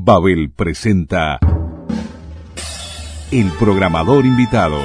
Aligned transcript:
Babel 0.00 0.50
presenta 0.54 1.40
El 3.32 3.50
programador 3.58 4.24
invitado. 4.24 4.78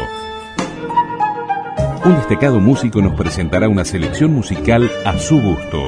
Un 2.04 2.16
destacado 2.16 2.60
músico 2.60 3.00
nos 3.00 3.14
presentará 3.14 3.70
una 3.70 3.86
selección 3.86 4.34
musical 4.34 4.90
a 5.06 5.20
su 5.20 5.40
gusto. 5.40 5.84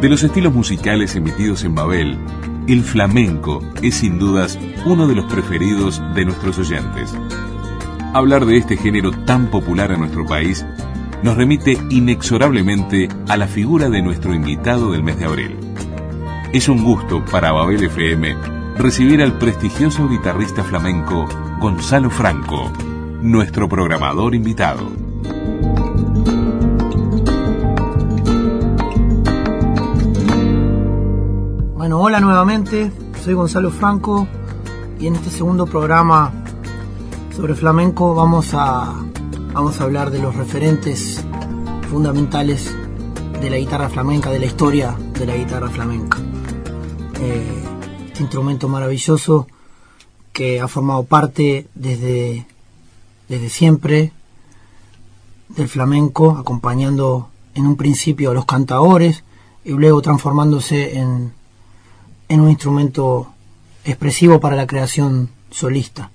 De 0.00 0.08
los 0.08 0.22
estilos 0.22 0.54
musicales 0.54 1.14
emitidos 1.14 1.62
en 1.64 1.74
Babel, 1.74 2.18
el 2.68 2.82
flamenco 2.82 3.62
es 3.82 3.96
sin 3.96 4.18
dudas 4.18 4.58
uno 4.86 5.06
de 5.06 5.14
los 5.14 5.24
preferidos 5.26 6.02
de 6.14 6.24
nuestros 6.24 6.58
oyentes. 6.58 7.14
Hablar 8.14 8.46
de 8.46 8.56
este 8.56 8.76
género 8.76 9.10
tan 9.10 9.50
popular 9.50 9.90
en 9.90 10.00
nuestro 10.00 10.26
país 10.26 10.64
nos 11.22 11.36
remite 11.36 11.78
inexorablemente 11.90 13.08
a 13.28 13.36
la 13.36 13.46
figura 13.46 13.88
de 13.88 14.02
nuestro 14.02 14.34
invitado 14.34 14.92
del 14.92 15.02
mes 15.02 15.18
de 15.18 15.24
abril. 15.24 15.56
Es 16.52 16.68
un 16.68 16.84
gusto 16.84 17.24
para 17.24 17.52
Babel 17.52 17.84
FM 17.84 18.36
recibir 18.78 19.22
al 19.22 19.38
prestigioso 19.38 20.08
guitarrista 20.08 20.64
flamenco 20.64 21.26
Gonzalo 21.60 22.10
Franco, 22.10 22.72
nuestro 23.20 23.68
programador 23.68 24.34
invitado. 24.34 25.01
Hola 31.90 32.20
nuevamente, 32.20 32.92
soy 33.24 33.34
Gonzalo 33.34 33.72
Franco 33.72 34.28
y 35.00 35.08
en 35.08 35.16
este 35.16 35.30
segundo 35.30 35.66
programa 35.66 36.32
sobre 37.34 37.56
flamenco 37.56 38.14
vamos 38.14 38.50
a, 38.52 38.94
vamos 39.52 39.80
a 39.80 39.84
hablar 39.84 40.12
de 40.12 40.20
los 40.20 40.36
referentes 40.36 41.24
fundamentales 41.90 42.72
de 43.40 43.50
la 43.50 43.56
guitarra 43.56 43.88
flamenca, 43.88 44.30
de 44.30 44.38
la 44.38 44.46
historia 44.46 44.96
de 45.18 45.26
la 45.26 45.36
guitarra 45.36 45.70
flamenca. 45.70 46.18
Eh, 47.20 47.64
este 48.06 48.22
instrumento 48.22 48.68
maravilloso 48.68 49.48
que 50.32 50.60
ha 50.60 50.68
formado 50.68 51.02
parte 51.02 51.66
desde, 51.74 52.46
desde 53.28 53.48
siempre 53.48 54.12
del 55.48 55.66
flamenco, 55.66 56.36
acompañando 56.38 57.28
en 57.56 57.66
un 57.66 57.76
principio 57.76 58.30
a 58.30 58.34
los 58.34 58.44
cantadores 58.44 59.24
y 59.64 59.72
luego 59.72 60.00
transformándose 60.00 60.96
en, 60.96 61.32
en 62.28 62.40
un 62.40 62.50
instrumento 62.50 63.32
expresivo 63.84 64.40
para 64.40 64.56
la 64.56 64.66
creación 64.66 65.30
solista. 65.50 66.10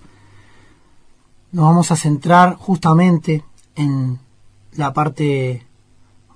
Nos 1.52 1.66
vamos 1.66 1.92
a 1.92 1.96
centrar 1.96 2.56
justamente 2.56 3.44
en 3.76 4.20
la 4.74 4.94
parte 4.94 5.66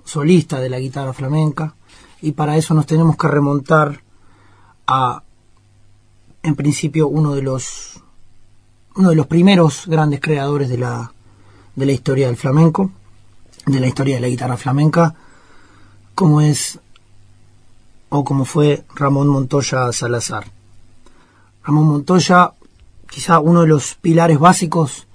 solista 0.03 0.59
de 0.59 0.69
la 0.69 0.79
guitarra 0.79 1.13
flamenca 1.13 1.75
y 2.21 2.33
para 2.33 2.57
eso 2.57 2.73
nos 2.73 2.85
tenemos 2.85 3.17
que 3.17 3.27
remontar 3.27 4.03
a 4.87 5.23
en 6.43 6.55
principio 6.55 7.07
uno 7.07 7.33
de 7.33 7.41
los 7.41 8.03
uno 8.95 9.09
de 9.09 9.15
los 9.15 9.27
primeros 9.27 9.87
grandes 9.87 10.19
creadores 10.19 10.69
de 10.69 10.77
la 10.77 11.13
de 11.75 11.85
la 11.85 11.91
historia 11.93 12.27
del 12.27 12.35
flamenco, 12.35 12.91
de 13.65 13.79
la 13.79 13.87
historia 13.87 14.15
de 14.15 14.21
la 14.21 14.27
guitarra 14.27 14.57
flamenca, 14.57 15.15
como 16.15 16.41
es 16.41 16.79
o 18.13 18.25
como 18.25 18.43
fue 18.43 18.83
Ramón 18.93 19.29
Montoya 19.29 19.91
Salazar. 19.93 20.43
Ramón 21.63 21.87
Montoya, 21.87 22.53
quizá 23.09 23.39
uno 23.39 23.61
de 23.61 23.67
los 23.67 23.95
pilares 23.95 24.37
básicos 24.37 25.07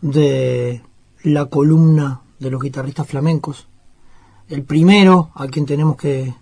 de 0.00 0.80
la 1.24 1.44
columna 1.46 2.22
de 2.38 2.50
los 2.50 2.62
guitarristas 2.62 3.06
flamencos. 3.06 3.66
El 4.48 4.62
primero 4.62 5.30
a 5.34 5.46
quien 5.48 5.66
tenemos 5.66 5.96
que, 5.96 6.34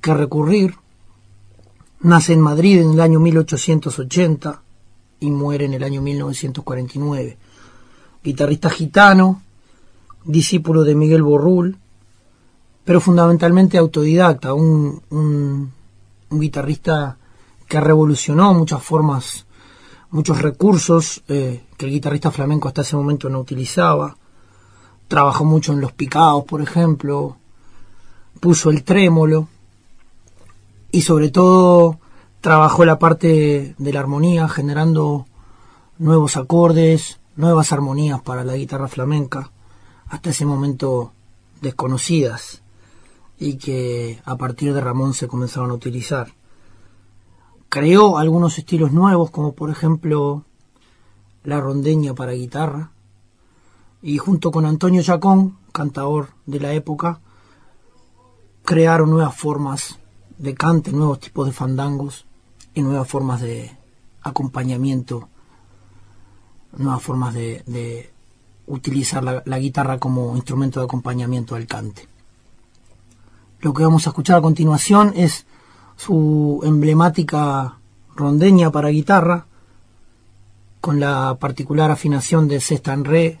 que 0.00 0.14
recurrir. 0.14 0.74
Nace 2.00 2.32
en 2.32 2.40
Madrid 2.40 2.80
en 2.80 2.92
el 2.92 3.00
año 3.00 3.20
1880 3.20 4.62
y 5.20 5.30
muere 5.30 5.66
en 5.66 5.74
el 5.74 5.84
año 5.84 6.02
1949. 6.02 7.38
Guitarrista 8.24 8.70
gitano, 8.70 9.40
discípulo 10.24 10.82
de 10.82 10.96
Miguel 10.96 11.22
Borrul, 11.22 11.78
pero 12.88 13.02
fundamentalmente 13.02 13.76
autodidacta, 13.76 14.54
un, 14.54 15.02
un, 15.10 15.70
guitarrista 16.30 17.18
que 17.68 17.80
revolucionó 17.80 18.54
muchas 18.54 18.82
formas, 18.82 19.44
muchos 20.10 20.40
recursos 20.40 21.22
eh, 21.28 21.66
que 21.76 21.84
el 21.84 21.92
guitarrista 21.92 22.30
flamenco 22.30 22.66
hasta 22.66 22.80
ese 22.80 22.96
momento 22.96 23.28
no 23.28 23.40
utilizaba. 23.40 24.16
Trabajó 25.06 25.44
mucho 25.44 25.74
en 25.74 25.82
los 25.82 25.92
picados, 25.92 26.44
por 26.44 26.62
ejemplo, 26.62 27.36
puso 28.40 28.70
el 28.70 28.82
trémolo 28.84 29.48
y 30.90 31.02
sobre 31.02 31.28
todo 31.28 31.98
trabajó 32.40 32.86
la 32.86 32.98
parte 32.98 33.74
de 33.76 33.92
la 33.92 34.00
armonía, 34.00 34.48
generando 34.48 35.26
nuevos 35.98 36.38
acordes, 36.38 37.20
nuevas 37.36 37.70
armonías 37.70 38.22
para 38.22 38.44
la 38.44 38.56
guitarra 38.56 38.88
flamenca, 38.88 39.50
hasta 40.08 40.30
ese 40.30 40.46
momento 40.46 41.12
desconocidas 41.60 42.62
y 43.38 43.56
que 43.56 44.20
a 44.24 44.36
partir 44.36 44.74
de 44.74 44.80
Ramón 44.80 45.14
se 45.14 45.28
comenzaron 45.28 45.70
a 45.70 45.74
utilizar. 45.74 46.32
Creó 47.68 48.18
algunos 48.18 48.58
estilos 48.58 48.92
nuevos, 48.92 49.30
como 49.30 49.52
por 49.52 49.70
ejemplo 49.70 50.44
la 51.44 51.60
rondeña 51.60 52.14
para 52.14 52.32
guitarra, 52.32 52.90
y 54.02 54.18
junto 54.18 54.50
con 54.50 54.64
Antonio 54.64 55.02
Chacón, 55.02 55.58
cantador 55.72 56.30
de 56.46 56.60
la 56.60 56.72
época, 56.72 57.20
crearon 58.64 59.10
nuevas 59.10 59.36
formas 59.36 59.98
de 60.38 60.54
cante, 60.54 60.92
nuevos 60.92 61.20
tipos 61.20 61.46
de 61.46 61.52
fandangos 61.52 62.26
y 62.74 62.82
nuevas 62.82 63.08
formas 63.08 63.40
de 63.40 63.76
acompañamiento, 64.22 65.28
nuevas 66.76 67.02
formas 67.02 67.34
de, 67.34 68.12
utilizar 68.66 69.24
la 69.24 69.58
guitarra 69.58 69.98
como 69.98 70.36
instrumento 70.36 70.80
de 70.80 70.84
acompañamiento 70.84 71.54
al 71.54 71.66
cante. 71.66 72.06
Lo 73.60 73.72
que 73.74 73.82
vamos 73.82 74.06
a 74.06 74.10
escuchar 74.10 74.38
a 74.38 74.42
continuación 74.42 75.12
es 75.16 75.44
su 75.96 76.60
emblemática 76.62 77.78
rondeña 78.14 78.70
para 78.70 78.90
guitarra, 78.90 79.46
con 80.80 81.00
la 81.00 81.36
particular 81.40 81.90
afinación 81.90 82.46
de 82.46 82.60
sexta 82.60 82.92
en 82.92 83.04
re 83.04 83.40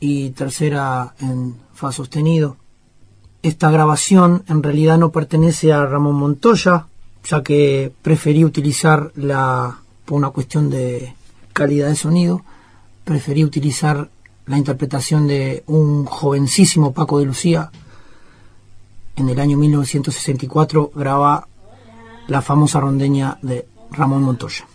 y 0.00 0.30
tercera 0.30 1.14
en 1.20 1.54
fa 1.72 1.92
sostenido. 1.92 2.56
Esta 3.42 3.70
grabación 3.70 4.42
en 4.48 4.62
realidad 4.62 4.98
no 4.98 5.10
pertenece 5.10 5.72
a 5.72 5.86
Ramón 5.86 6.16
Montoya, 6.16 6.86
ya 7.24 7.42
que 7.44 7.92
preferí 8.02 8.44
utilizar 8.44 9.12
la, 9.14 9.78
por 10.04 10.18
una 10.18 10.30
cuestión 10.30 10.68
de 10.68 11.14
calidad 11.52 11.88
de 11.88 11.96
sonido, 11.96 12.42
preferí 13.04 13.44
utilizar 13.44 14.10
la 14.46 14.58
interpretación 14.58 15.28
de 15.28 15.62
un 15.68 16.06
jovencísimo 16.06 16.92
Paco 16.92 17.20
de 17.20 17.26
Lucía, 17.26 17.70
en 19.16 19.28
el 19.28 19.40
año 19.40 19.56
1964 19.56 20.92
graba 20.94 21.48
la 22.28 22.42
famosa 22.42 22.80
rondeña 22.80 23.38
de 23.42 23.68
Ramón 23.90 24.22
Montoya. 24.22 24.66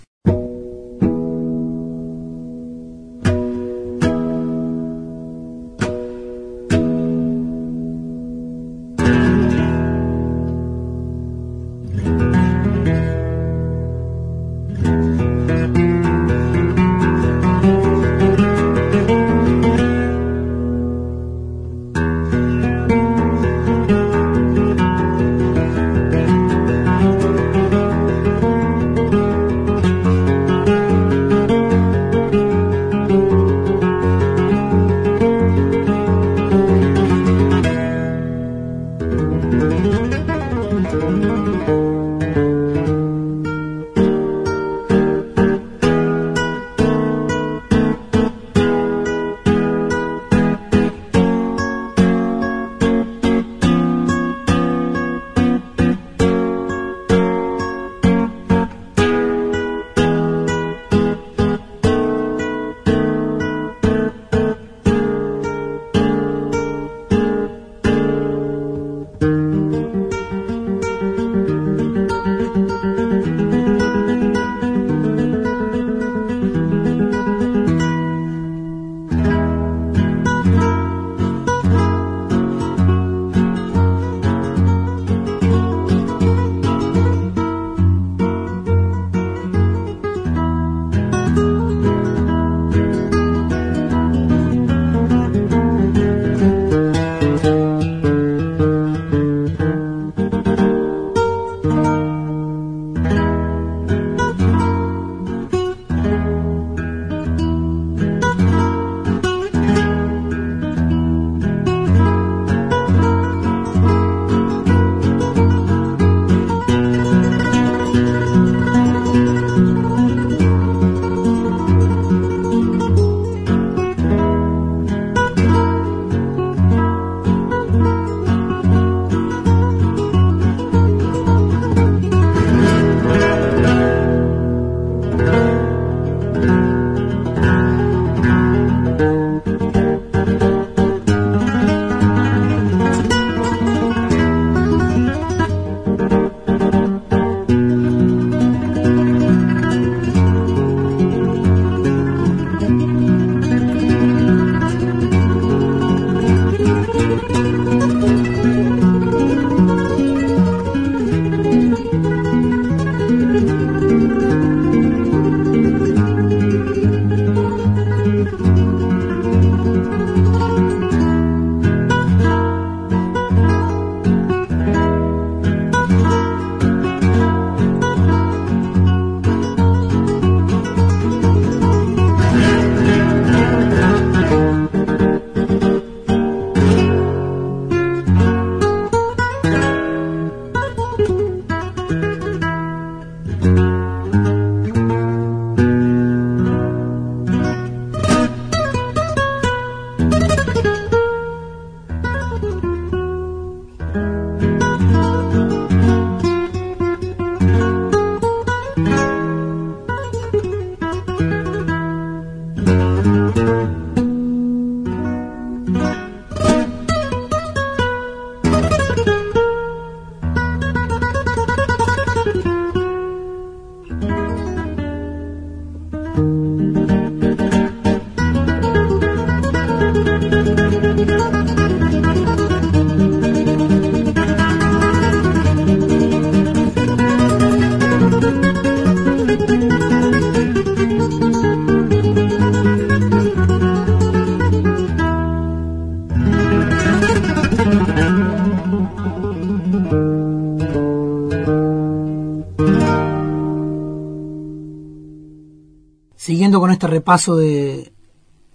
Repaso 256.98 257.36
de 257.36 257.94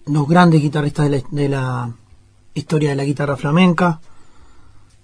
los 0.04 0.26
grandes 0.26 0.60
guitarristas 0.60 1.08
de 1.30 1.48
la, 1.48 1.94
historia 2.54 2.90
de 2.90 2.96
la 2.96 3.04
guitarra 3.04 3.36
flamenca, 3.36 4.00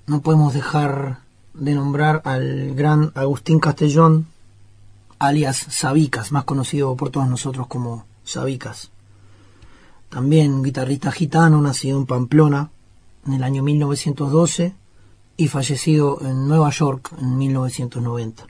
no 0.08 0.20
podemos 0.22 0.54
dejar 0.54 1.20
de 1.54 1.74
nombrar 1.74 2.20
al 2.24 2.74
gran 2.74 3.12
Agustín 3.14 3.60
Castellón, 3.60 4.26
alias 5.20 5.56
Sabicas, 5.70 6.32
más 6.32 6.44
conocido 6.44 6.96
por 6.96 7.10
todos 7.10 7.28
nosotros 7.28 7.68
como 7.68 8.06
Sabicas. 8.24 8.90
También 10.08 10.64
guitarrista 10.64 11.12
gitano, 11.12 11.62
nacido 11.62 11.96
en 11.96 12.06
Pamplona 12.06 12.70
en 13.24 13.34
el 13.34 13.44
año 13.44 13.62
1912 13.62 14.74
y 15.36 15.46
fallecido 15.46 16.18
en 16.22 16.48
Nueva 16.48 16.70
York 16.70 17.12
en 17.20 17.38
1990. 17.38 18.46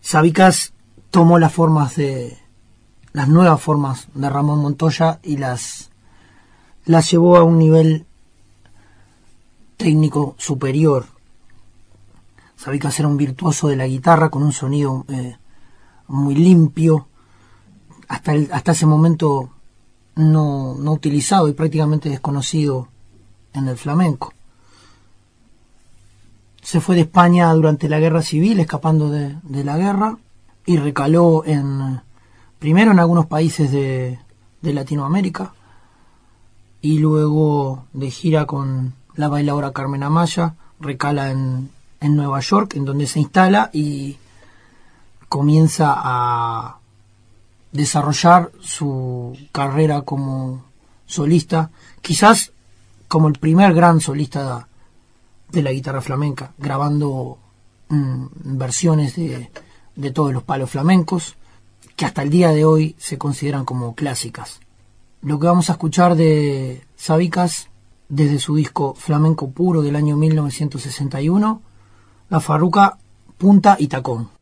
Sabicas 0.00 0.72
tomó 1.10 1.38
las 1.38 1.52
formas 1.52 1.94
de 1.94 2.43
las 3.14 3.28
nuevas 3.28 3.62
formas 3.62 4.08
de 4.12 4.28
Ramón 4.28 4.60
Montoya 4.60 5.20
y 5.22 5.36
las, 5.36 5.90
las 6.84 7.10
llevó 7.10 7.36
a 7.36 7.44
un 7.44 7.58
nivel 7.58 8.06
técnico 9.76 10.34
superior. 10.36 11.06
Sabicas 12.56 12.98
era 12.98 13.08
un 13.08 13.16
virtuoso 13.16 13.68
de 13.68 13.76
la 13.76 13.86
guitarra 13.86 14.30
con 14.30 14.42
un 14.42 14.52
sonido 14.52 15.04
eh, 15.08 15.36
muy 16.08 16.34
limpio, 16.34 17.06
hasta, 18.08 18.32
hasta 18.50 18.72
ese 18.72 18.84
momento 18.84 19.48
no, 20.16 20.74
no 20.74 20.92
utilizado 20.92 21.46
y 21.48 21.52
prácticamente 21.52 22.08
desconocido 22.08 22.88
en 23.52 23.68
el 23.68 23.76
flamenco. 23.76 24.32
Se 26.62 26.80
fue 26.80 26.96
de 26.96 27.02
España 27.02 27.52
durante 27.52 27.88
la 27.88 28.00
guerra 28.00 28.22
civil, 28.22 28.58
escapando 28.58 29.08
de, 29.08 29.36
de 29.44 29.62
la 29.62 29.76
guerra, 29.76 30.18
y 30.66 30.78
recaló 30.78 31.44
en 31.44 32.00
primero 32.58 32.92
en 32.92 32.98
algunos 32.98 33.26
países 33.26 33.70
de, 33.70 34.18
Latinoamérica 34.62 35.52
y 36.80 36.98
luego 36.98 37.84
de 37.92 38.10
gira 38.10 38.46
con 38.46 38.94
la 39.14 39.28
bailadora 39.28 39.72
Carmen 39.72 40.02
Amaya, 40.02 40.54
recala 40.80 41.30
en, 41.30 41.70
Nueva 42.00 42.40
York, 42.40 42.74
en 42.76 42.84
donde 42.84 43.06
se 43.06 43.20
instala 43.20 43.70
y 43.72 44.18
comienza 45.28 45.94
a 45.96 46.78
desarrollar 47.72 48.52
su 48.60 49.36
carrera 49.52 50.02
como 50.02 50.64
solista, 51.06 51.70
quizás 52.02 52.52
como 53.08 53.28
el 53.28 53.38
primer 53.38 53.72
gran 53.74 54.00
solista 54.00 54.68
de 55.50 55.62
la 55.62 55.72
guitarra 55.72 56.02
flamenca, 56.02 56.52
grabando 56.58 57.38
mm, 57.88 58.26
versiones 58.58 59.16
de, 59.16 59.50
de 59.96 60.10
todos 60.10 60.32
los 60.32 60.42
palos 60.42 60.70
flamencos, 60.70 61.36
que 61.96 62.04
hasta 62.04 62.22
el 62.22 62.30
día 62.30 62.50
de 62.50 62.64
hoy 62.64 62.96
se 62.98 63.18
consideran 63.18 63.64
como 63.64 63.94
clásicas. 63.94 64.60
Lo 65.22 65.38
que 65.38 65.46
vamos 65.46 65.70
a 65.70 65.74
escuchar 65.74 66.16
de 66.16 66.84
Sabicas 66.96 67.68
desde 68.08 68.38
su 68.38 68.56
disco 68.56 68.94
Flamenco 68.94 69.50
Puro 69.50 69.82
del 69.82 69.96
año 69.96 70.16
1961, 70.16 71.62
La 72.28 72.40
Farruca 72.40 72.98
Punta 73.38 73.76
y 73.78 73.88
Tacón. 73.88 74.33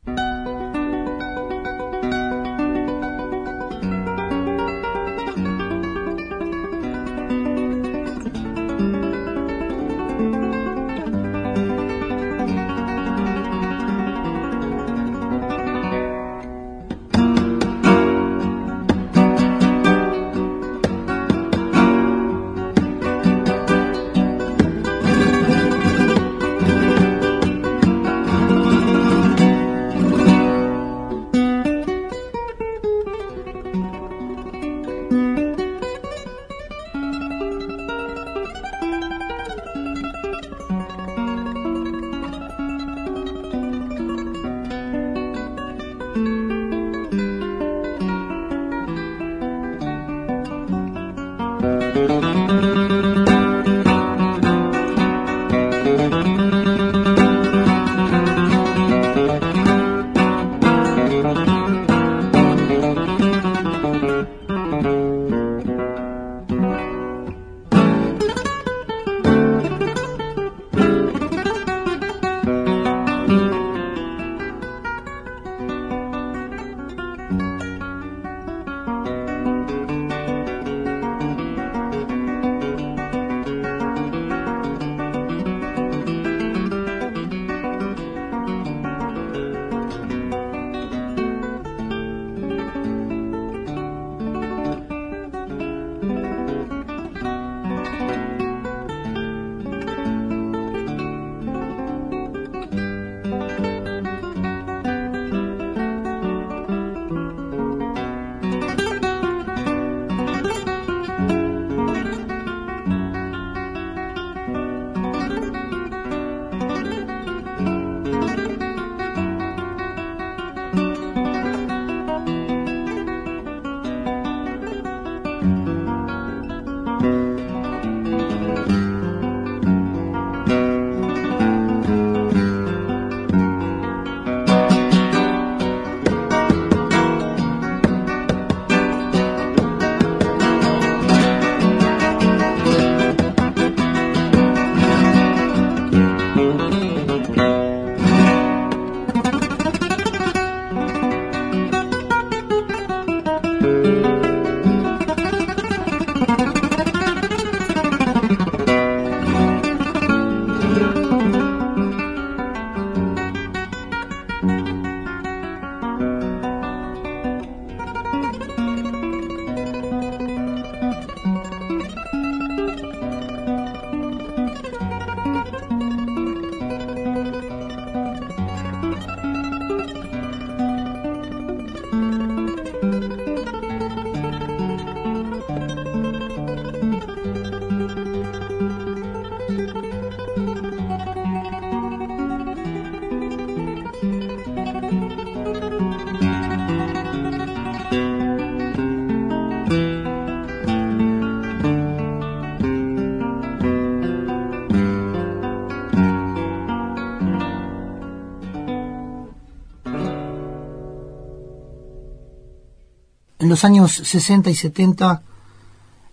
Los 213.53 213.67
años 213.67 213.93
60 213.93 214.49
y 214.49 214.55
70 214.55 215.23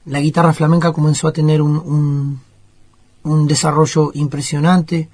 la 0.05 0.19
guitarra 0.19 0.51
flamenca 0.51 0.91
comenzó 0.91 1.29
a 1.29 1.31
tener 1.31 1.61
un, 1.61 2.41
un, 3.23 3.47
desarrollo 3.47 4.11
impresionante, 4.13 5.07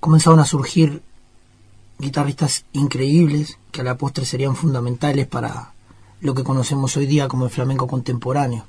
comenzaron 0.00 0.40
a 0.40 0.44
surgir 0.44 1.00
guitarristas 2.00 2.64
increíbles 2.72 3.58
que 3.70 3.82
a 3.82 3.84
la 3.84 3.96
postre 3.96 4.24
serían 4.24 4.56
fundamentales 4.56 5.28
para 5.28 5.74
lo 6.20 6.34
que 6.34 6.42
conocemos 6.42 6.96
hoy 6.96 7.06
día 7.06 7.28
como 7.28 7.44
el 7.44 7.52
flamenco 7.52 7.86
contemporáneo. 7.86 8.64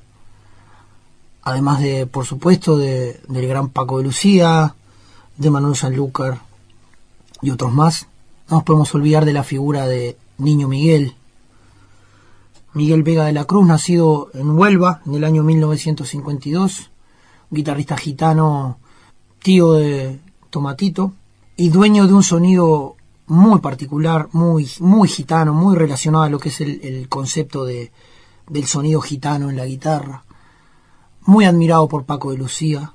Además 1.41 1.81
de, 1.81 2.05
por 2.05 2.25
supuesto, 2.27 2.77
de, 2.77 3.19
del 3.27 3.47
gran 3.47 3.69
Paco 3.69 3.97
de 3.97 4.03
Lucía, 4.03 4.75
de 5.37 5.49
Manuel 5.49 5.75
Sanlúcar 5.75 6.41
y 7.41 7.49
otros 7.49 7.73
más, 7.73 8.07
no 8.47 8.57
nos 8.57 8.63
podemos 8.63 8.93
olvidar 8.93 9.25
de 9.25 9.33
la 9.33 9.43
figura 9.43 9.87
de 9.87 10.17
Niño 10.37 10.67
Miguel, 10.67 11.15
Miguel 12.73 13.03
Vega 13.03 13.25
de 13.25 13.33
la 13.33 13.45
Cruz, 13.45 13.67
nacido 13.67 14.29
en 14.33 14.51
Huelva 14.51 15.01
en 15.05 15.15
el 15.15 15.25
año 15.25 15.43
1952, 15.43 16.89
guitarrista 17.49 17.97
gitano, 17.97 18.79
tío 19.39 19.73
de 19.73 20.19
Tomatito, 20.49 21.13
y 21.57 21.69
dueño 21.69 22.07
de 22.07 22.13
un 22.13 22.23
sonido 22.23 22.95
muy 23.27 23.59
particular, 23.59 24.29
muy, 24.31 24.69
muy 24.79 25.09
gitano, 25.09 25.53
muy 25.53 25.75
relacionado 25.75 26.23
a 26.23 26.29
lo 26.29 26.39
que 26.39 26.49
es 26.49 26.61
el, 26.61 27.07
concepto 27.09 27.65
de, 27.65 27.91
del 28.49 28.65
sonido 28.65 29.01
gitano 29.01 29.49
en 29.49 29.57
la 29.57 29.65
guitarra. 29.65 30.23
Muy 31.25 31.45
admirado 31.45 31.87
por 31.87 32.05
Paco 32.05 32.31
de 32.31 32.37
Lucía. 32.37 32.93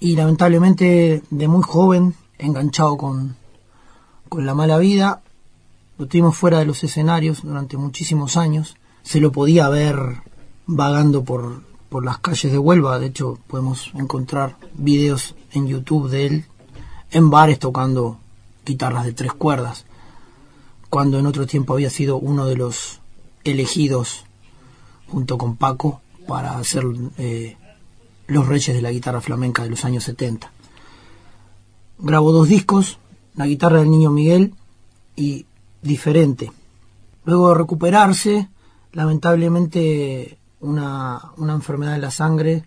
Y 0.00 0.16
lamentablemente 0.16 1.22
de 1.30 1.48
muy 1.48 1.62
joven, 1.62 2.14
enganchado 2.38 2.96
con, 2.96 3.36
con 4.28 4.44
la 4.44 4.54
mala 4.54 4.78
vida, 4.78 5.22
lo 6.06 6.32
fuera 6.32 6.58
de 6.58 6.66
los 6.66 6.82
escenarios 6.84 7.42
durante 7.42 7.76
muchísimos 7.76 8.36
años. 8.36 8.76
Se 9.02 9.20
lo 9.20 9.32
podía 9.32 9.68
ver 9.68 10.22
vagando 10.66 11.24
por, 11.24 11.62
por 11.88 12.04
las 12.04 12.18
calles 12.18 12.52
de 12.52 12.58
Huelva. 12.58 12.98
De 12.98 13.06
hecho, 13.06 13.38
podemos 13.46 13.90
encontrar 13.94 14.56
videos 14.74 15.34
en 15.52 15.66
YouTube 15.66 16.08
de 16.08 16.26
él 16.26 16.44
en 17.10 17.30
bares 17.30 17.58
tocando 17.58 18.18
guitarras 18.64 19.04
de 19.04 19.12
tres 19.12 19.32
cuerdas, 19.32 19.84
cuando 20.88 21.18
en 21.18 21.26
otro 21.26 21.46
tiempo 21.46 21.74
había 21.74 21.90
sido 21.90 22.16
uno 22.16 22.46
de 22.46 22.56
los 22.56 23.00
elegidos 23.44 24.24
junto 25.08 25.36
con 25.36 25.56
Paco 25.56 26.00
para 26.26 26.58
hacer 26.58 26.84
eh, 27.18 27.56
los 28.26 28.46
reyes 28.46 28.74
de 28.74 28.82
la 28.82 28.90
guitarra 28.90 29.20
flamenca 29.20 29.62
de 29.62 29.70
los 29.70 29.84
años 29.84 30.04
70. 30.04 30.50
Grabó 31.98 32.32
dos 32.32 32.48
discos, 32.48 32.98
La 33.34 33.46
guitarra 33.46 33.80
del 33.80 33.90
niño 33.90 34.10
Miguel 34.10 34.54
y 35.16 35.46
diferente. 35.82 36.50
Luego 37.24 37.50
de 37.50 37.54
recuperarse, 37.56 38.48
lamentablemente 38.92 40.38
una, 40.60 41.32
una 41.36 41.52
enfermedad 41.52 41.92
de 41.92 41.98
la 41.98 42.10
sangre 42.10 42.64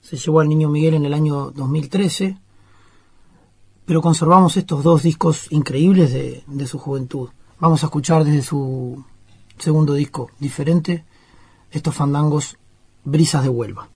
se 0.00 0.16
llevó 0.16 0.40
al 0.40 0.48
niño 0.48 0.68
Miguel 0.68 0.94
en 0.94 1.04
el 1.04 1.14
año 1.14 1.50
2013, 1.50 2.38
pero 3.84 4.00
conservamos 4.00 4.56
estos 4.56 4.82
dos 4.82 5.02
discos 5.02 5.50
increíbles 5.50 6.12
de, 6.12 6.44
de 6.46 6.66
su 6.66 6.78
juventud. 6.78 7.28
Vamos 7.58 7.82
a 7.82 7.86
escuchar 7.86 8.24
desde 8.24 8.42
su 8.42 9.04
segundo 9.58 9.94
disco 9.94 10.30
diferente 10.38 11.04
estos 11.70 11.94
fandangos 11.94 12.56
Brisas 13.04 13.42
de 13.42 13.48
Huelva. 13.48 13.88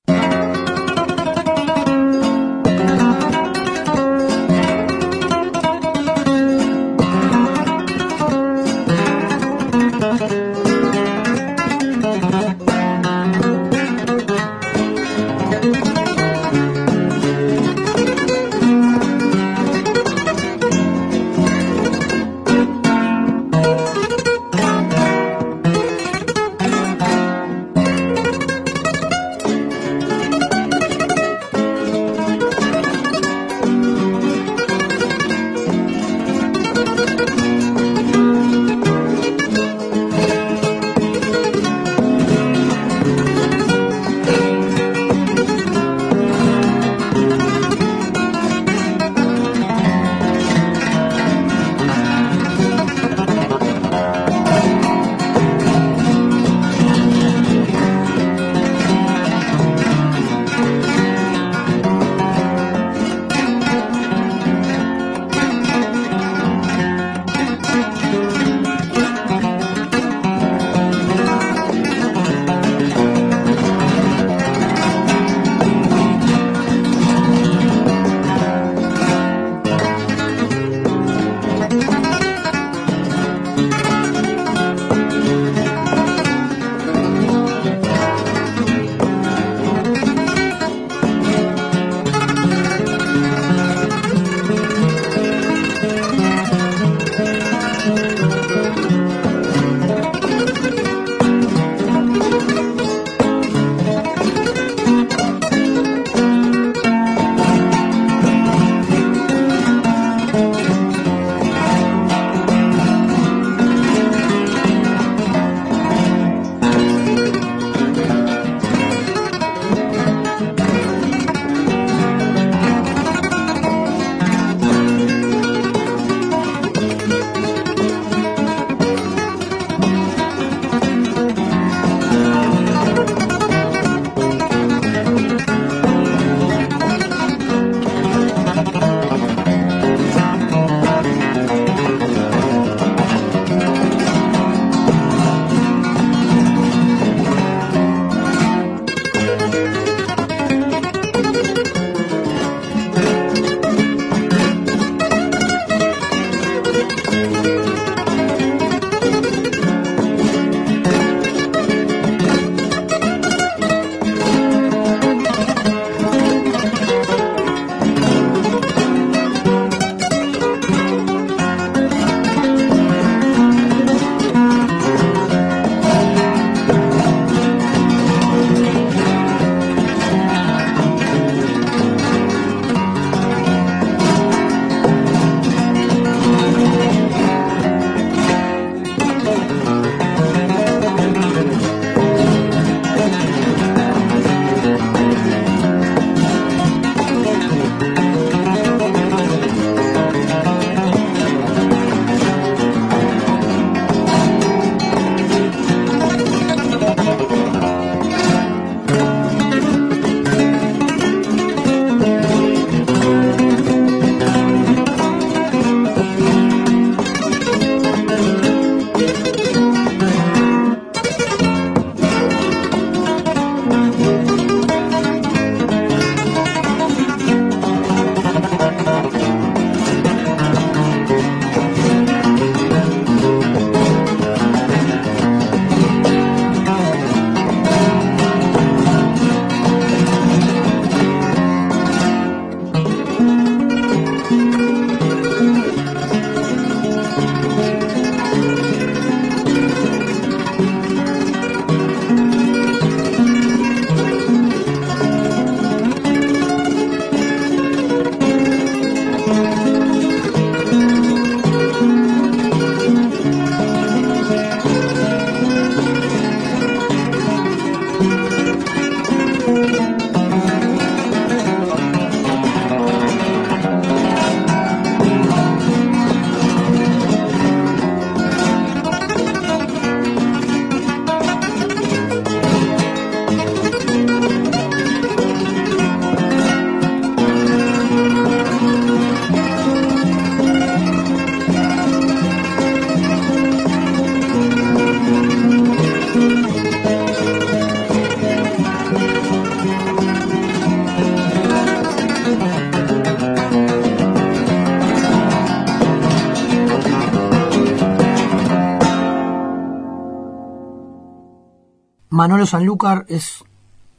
Manolo 312.21 312.45
Sanlúcar 312.45 313.07
es 313.09 313.45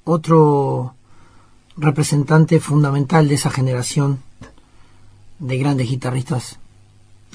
otro 0.03 0.93
representante 1.75 2.59
fundamental 2.59 3.27
de 3.27 3.33
esa 3.33 3.49
generación 3.49 4.21
de 5.39 5.57
grandes 5.57 5.89
guitarristas 5.89 6.59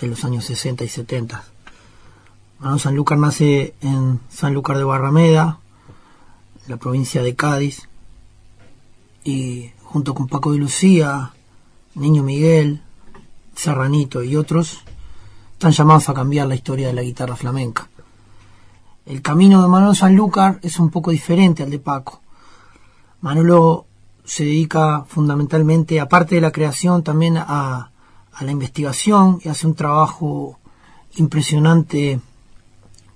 de 0.00 0.06
los 0.06 0.24
años 0.24 0.44
60 0.44 0.84
y 0.84 0.88
70. 0.88 1.44
Manolo 2.60 2.78
Sanlúcar 2.78 3.18
nace 3.18 3.74
en 3.80 4.20
Sanlúcar 4.30 4.78
de 4.78 4.84
Barrameda, 4.84 5.58
la 6.68 6.76
provincia 6.76 7.20
de 7.20 7.34
Cádiz, 7.34 7.88
y 9.24 9.72
junto 9.82 10.14
con 10.14 10.28
Paco 10.28 10.52
de 10.52 10.58
Lucía, 10.58 11.32
Niño 11.96 12.22
Miguel, 12.22 12.80
Serranito 13.56 14.22
y 14.22 14.36
otros, 14.36 14.84
están 15.54 15.72
llamados 15.72 16.08
a 16.08 16.14
cambiar 16.14 16.46
la 16.46 16.54
historia 16.54 16.86
de 16.86 16.92
la 16.92 17.02
guitarra 17.02 17.34
flamenca. 17.34 17.88
El 19.06 19.22
camino 19.22 19.62
de 19.62 19.68
Manolo 19.68 19.94
Sanlúcar 19.94 20.58
es 20.62 20.80
un 20.80 20.90
poco 20.90 21.12
diferente 21.12 21.62
al 21.62 21.70
de 21.70 21.78
Paco. 21.78 22.20
Manolo 23.20 23.86
se 24.24 24.44
dedica 24.44 25.04
fundamentalmente, 25.06 26.00
aparte 26.00 26.34
de 26.34 26.40
la 26.40 26.50
creación, 26.50 27.04
también 27.04 27.36
a, 27.36 27.92
a 28.32 28.44
la 28.44 28.50
investigación 28.50 29.40
y 29.44 29.48
hace 29.48 29.68
un 29.68 29.76
trabajo 29.76 30.58
impresionante 31.14 32.18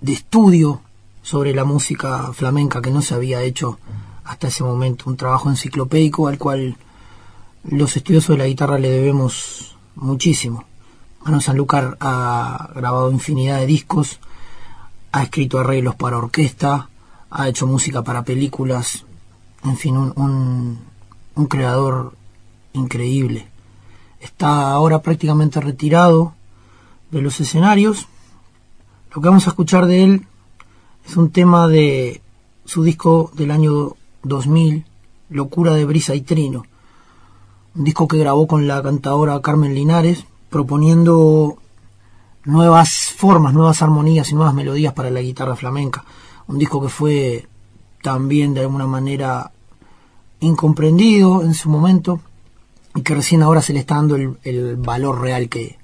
de 0.00 0.12
estudio 0.12 0.80
sobre 1.22 1.52
la 1.54 1.64
música 1.64 2.32
flamenca 2.34 2.80
que 2.80 2.92
no 2.92 3.02
se 3.02 3.14
había 3.14 3.42
hecho 3.42 3.80
hasta 4.24 4.46
ese 4.46 4.62
momento, 4.62 5.10
un 5.10 5.16
trabajo 5.16 5.50
enciclopédico 5.50 6.28
al 6.28 6.38
cual 6.38 6.76
los 7.64 7.96
estudiosos 7.96 8.36
de 8.36 8.38
la 8.38 8.46
guitarra 8.46 8.78
le 8.78 8.90
debemos 8.90 9.76
muchísimo. 9.96 10.64
Mano 11.24 11.40
Sanlúcar 11.40 11.96
ha 11.98 12.70
grabado 12.76 13.10
infinidad 13.10 13.58
de 13.58 13.66
discos, 13.66 14.20
ha 15.12 15.22
escrito 15.22 15.58
arreglos 15.58 15.94
para 15.96 16.18
orquesta, 16.18 16.88
ha 17.30 17.48
hecho 17.48 17.66
música 17.66 18.02
para 18.02 18.24
películas, 18.24 19.04
en 19.64 19.76
fin, 19.76 19.96
un, 19.96 20.78
un 21.34 21.46
creador 21.46 22.14
increíble. 22.72 23.48
Está 24.20 24.70
ahora 24.72 25.00
prácticamente 25.00 25.60
retirado 25.60 26.34
de 27.10 27.22
los 27.22 27.40
escenarios. 27.40 28.06
Lo 29.14 29.20
que 29.20 29.28
vamos 29.28 29.46
a 29.46 29.50
escuchar 29.50 29.86
de 29.86 30.04
él 30.04 30.26
es 31.06 31.16
un 31.16 31.30
tema 31.30 31.66
de 31.66 32.20
su 32.64 32.84
disco 32.84 33.30
del 33.34 33.50
año 33.50 33.96
2000, 34.22 34.84
Locura 35.30 35.74
de 35.74 35.84
Brisa 35.84 36.14
y 36.14 36.20
Trino. 36.20 36.64
Un 37.74 37.84
disco 37.84 38.06
que 38.06 38.18
grabó 38.18 38.46
con 38.46 38.66
la 38.66 38.82
cantadora 38.82 39.40
Carmen 39.40 39.74
Linares, 39.74 40.24
proponiendo 40.50 41.58
nuevas 42.50 43.12
formas, 43.16 43.54
nuevas 43.54 43.80
armonías 43.82 44.30
y 44.30 44.34
nuevas 44.34 44.54
melodías 44.54 44.92
para 44.92 45.10
la 45.10 45.20
guitarra 45.20 45.56
flamenca. 45.56 46.04
Un 46.48 46.58
disco 46.58 46.82
que 46.82 46.88
fue 46.88 47.48
también 48.02 48.54
de 48.54 48.60
alguna 48.60 48.86
manera 48.86 49.52
incomprendido 50.40 51.42
en 51.42 51.54
su 51.54 51.68
momento 51.68 52.20
y 52.94 53.02
que 53.02 53.14
recién 53.14 53.42
ahora 53.42 53.62
se 53.62 53.72
le 53.72 53.80
está 53.80 53.96
dando 53.96 54.16
el, 54.16 54.76
valor 54.76 55.20
real 55.20 55.48
que, 55.48 55.78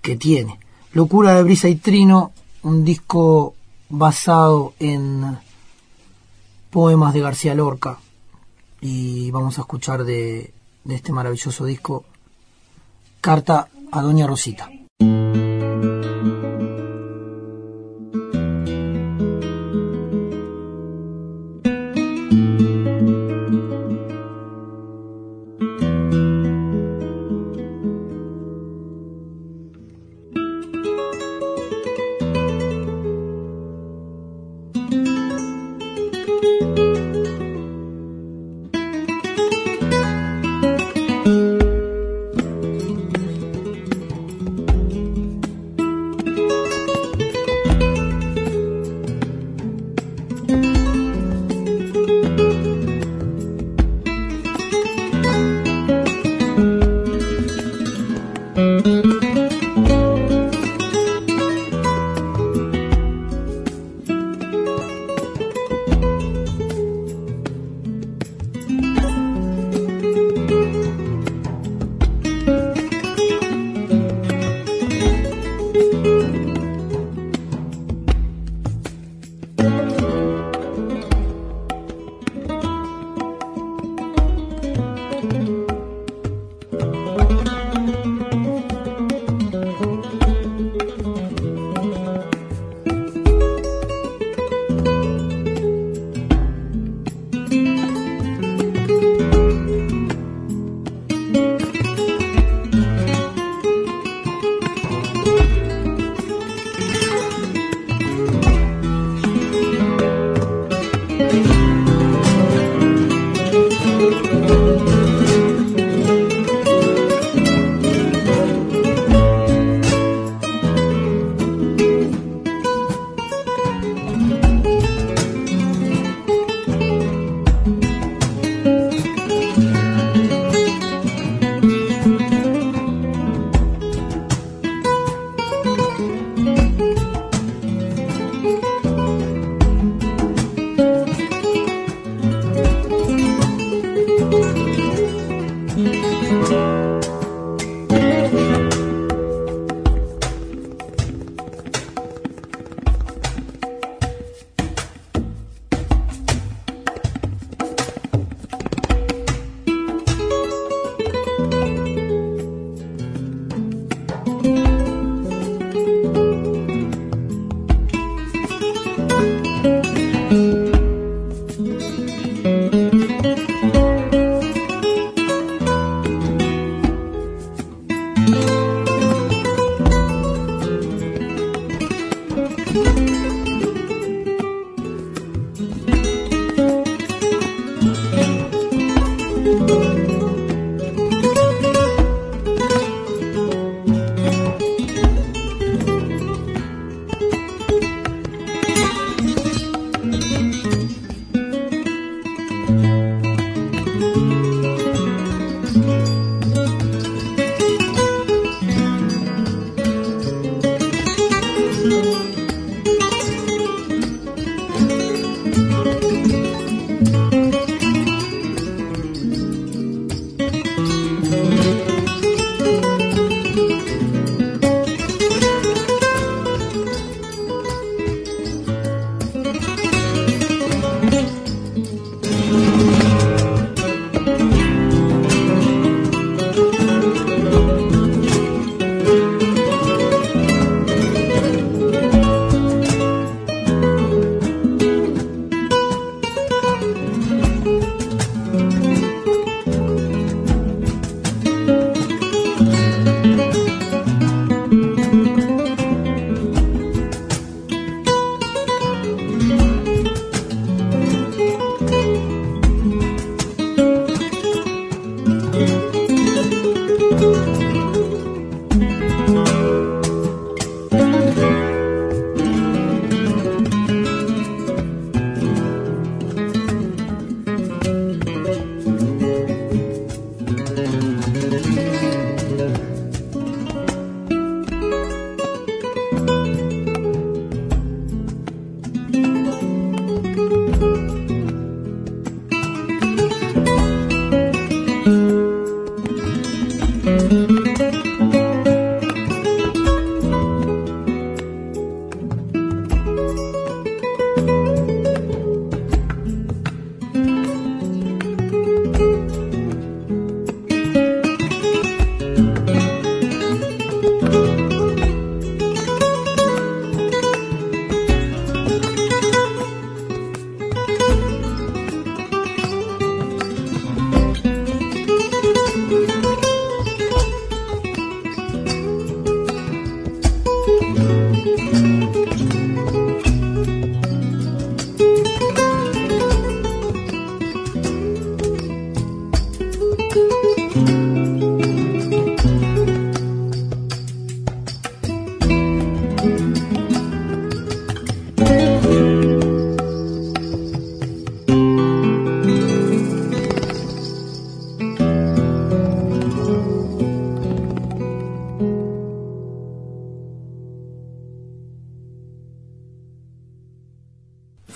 que 0.00 0.16
tiene. 0.16 0.58
Locura 0.92 1.34
de 1.34 1.42
Brisa 1.42 1.68
y 1.68 1.76
Trino, 1.76 2.32
un 2.62 2.84
disco 2.84 3.54
basado 3.88 4.74
en 4.78 5.38
poemas 6.70 7.14
de 7.14 7.20
García 7.20 7.54
Lorca 7.54 7.98
y 8.80 9.30
vamos 9.30 9.58
a 9.58 9.62
escuchar 9.62 10.04
de, 10.04 10.52
de 10.84 10.94
este 10.94 11.12
maravilloso 11.12 11.64
disco 11.64 12.04
Carta 13.20 13.68
a 13.90 14.02
Doña 14.02 14.26
Rosita. 14.26 14.68
you 15.84 16.33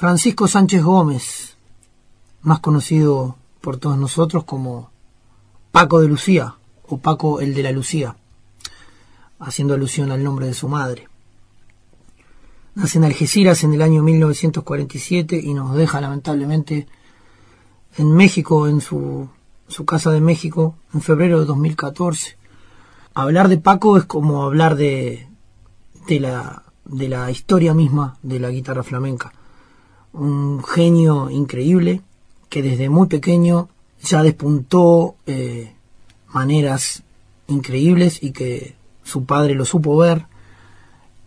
Francisco 0.09 0.49
Sánchez 0.49 0.83
Gómez, 0.83 1.59
más 2.41 2.61
conocido 2.61 3.37
por 3.61 3.77
todos 3.77 3.99
nosotros 3.99 4.45
como 4.45 4.91
Paco 5.71 6.01
de 6.01 6.09
Lucía 6.09 6.55
o 6.87 6.97
Paco 6.97 7.41
el 7.43 7.53
de 7.53 7.63
la 7.63 7.73
Lucía, 7.73 8.17
haciendo 9.39 9.75
alusión 9.75 10.11
al 10.11 10.25
nombre 10.25 10.47
de 10.47 10.55
su 10.55 10.67
madre. 10.67 11.09
Nace 12.75 12.97
en 12.97 13.05
Algeciras 13.05 13.65
en 13.65 13.75
el 13.75 13.83
año 13.83 14.03
1947 14.03 15.43
y 15.45 15.53
nos 15.53 15.77
deja 15.77 16.01
lamentablemente 16.01 16.87
en 17.99 18.11
México, 18.11 18.67
en 18.67 18.81
su, 18.81 19.29
su 19.69 19.85
casa 19.85 20.11
de 20.11 20.23
México, 20.23 20.75
en 20.95 21.03
febrero 21.03 21.39
de 21.39 21.45
2014. 21.45 22.39
Hablar 23.13 23.49
de 23.49 23.59
Paco 23.59 23.99
es 23.99 24.07
como 24.07 24.43
hablar 24.43 24.75
de, 24.75 25.29
de, 26.07 26.19
la, 26.19 26.63
de 26.87 27.09
la 27.11 27.31
historia 27.31 27.75
misma 27.75 28.17
de 28.23 28.41
la 28.41 28.49
guitarra 28.49 28.83
flamenca 28.83 29.35
un 30.13 30.63
genio 30.65 31.31
increíble 31.31 32.03
que 32.49 32.63
desde 32.63 32.89
muy 32.89 33.09
pequeño 33.09 33.69
ya 34.03 34.23
despuntó 34.23 35.17
eh, 35.27 35.75
maneras 36.29 37.03
increíbles 37.47 38.23
y 38.23 38.33
que 38.33 38.77
su 39.03 39.25
padre 39.25 39.55
lo 39.55 39.65
supo 39.65 39.97
ver 39.97 40.27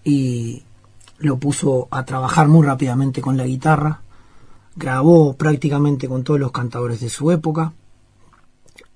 y 0.03 0.63
lo 1.17 1.37
puso 1.37 1.87
a 1.91 2.05
trabajar 2.05 2.47
muy 2.47 2.65
rápidamente 2.65 3.21
con 3.21 3.37
la 3.37 3.45
guitarra, 3.45 4.01
grabó 4.75 5.33
prácticamente 5.33 6.07
con 6.07 6.23
todos 6.23 6.39
los 6.39 6.51
cantadores 6.51 6.99
de 6.99 7.09
su 7.09 7.31
época 7.31 7.73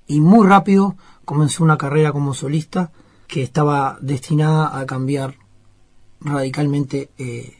y 0.08 0.20
muy 0.20 0.48
rápido 0.48 0.96
comenzó 1.26 1.64
una 1.64 1.78
carrera 1.78 2.12
como 2.12 2.34
solista 2.34 2.92
que 3.28 3.44
estaba 3.44 3.98
destinada 4.02 4.78
a 4.78 4.86
cambiar 4.86 5.36
radicalmente 6.22 7.10
eh, 7.18 7.55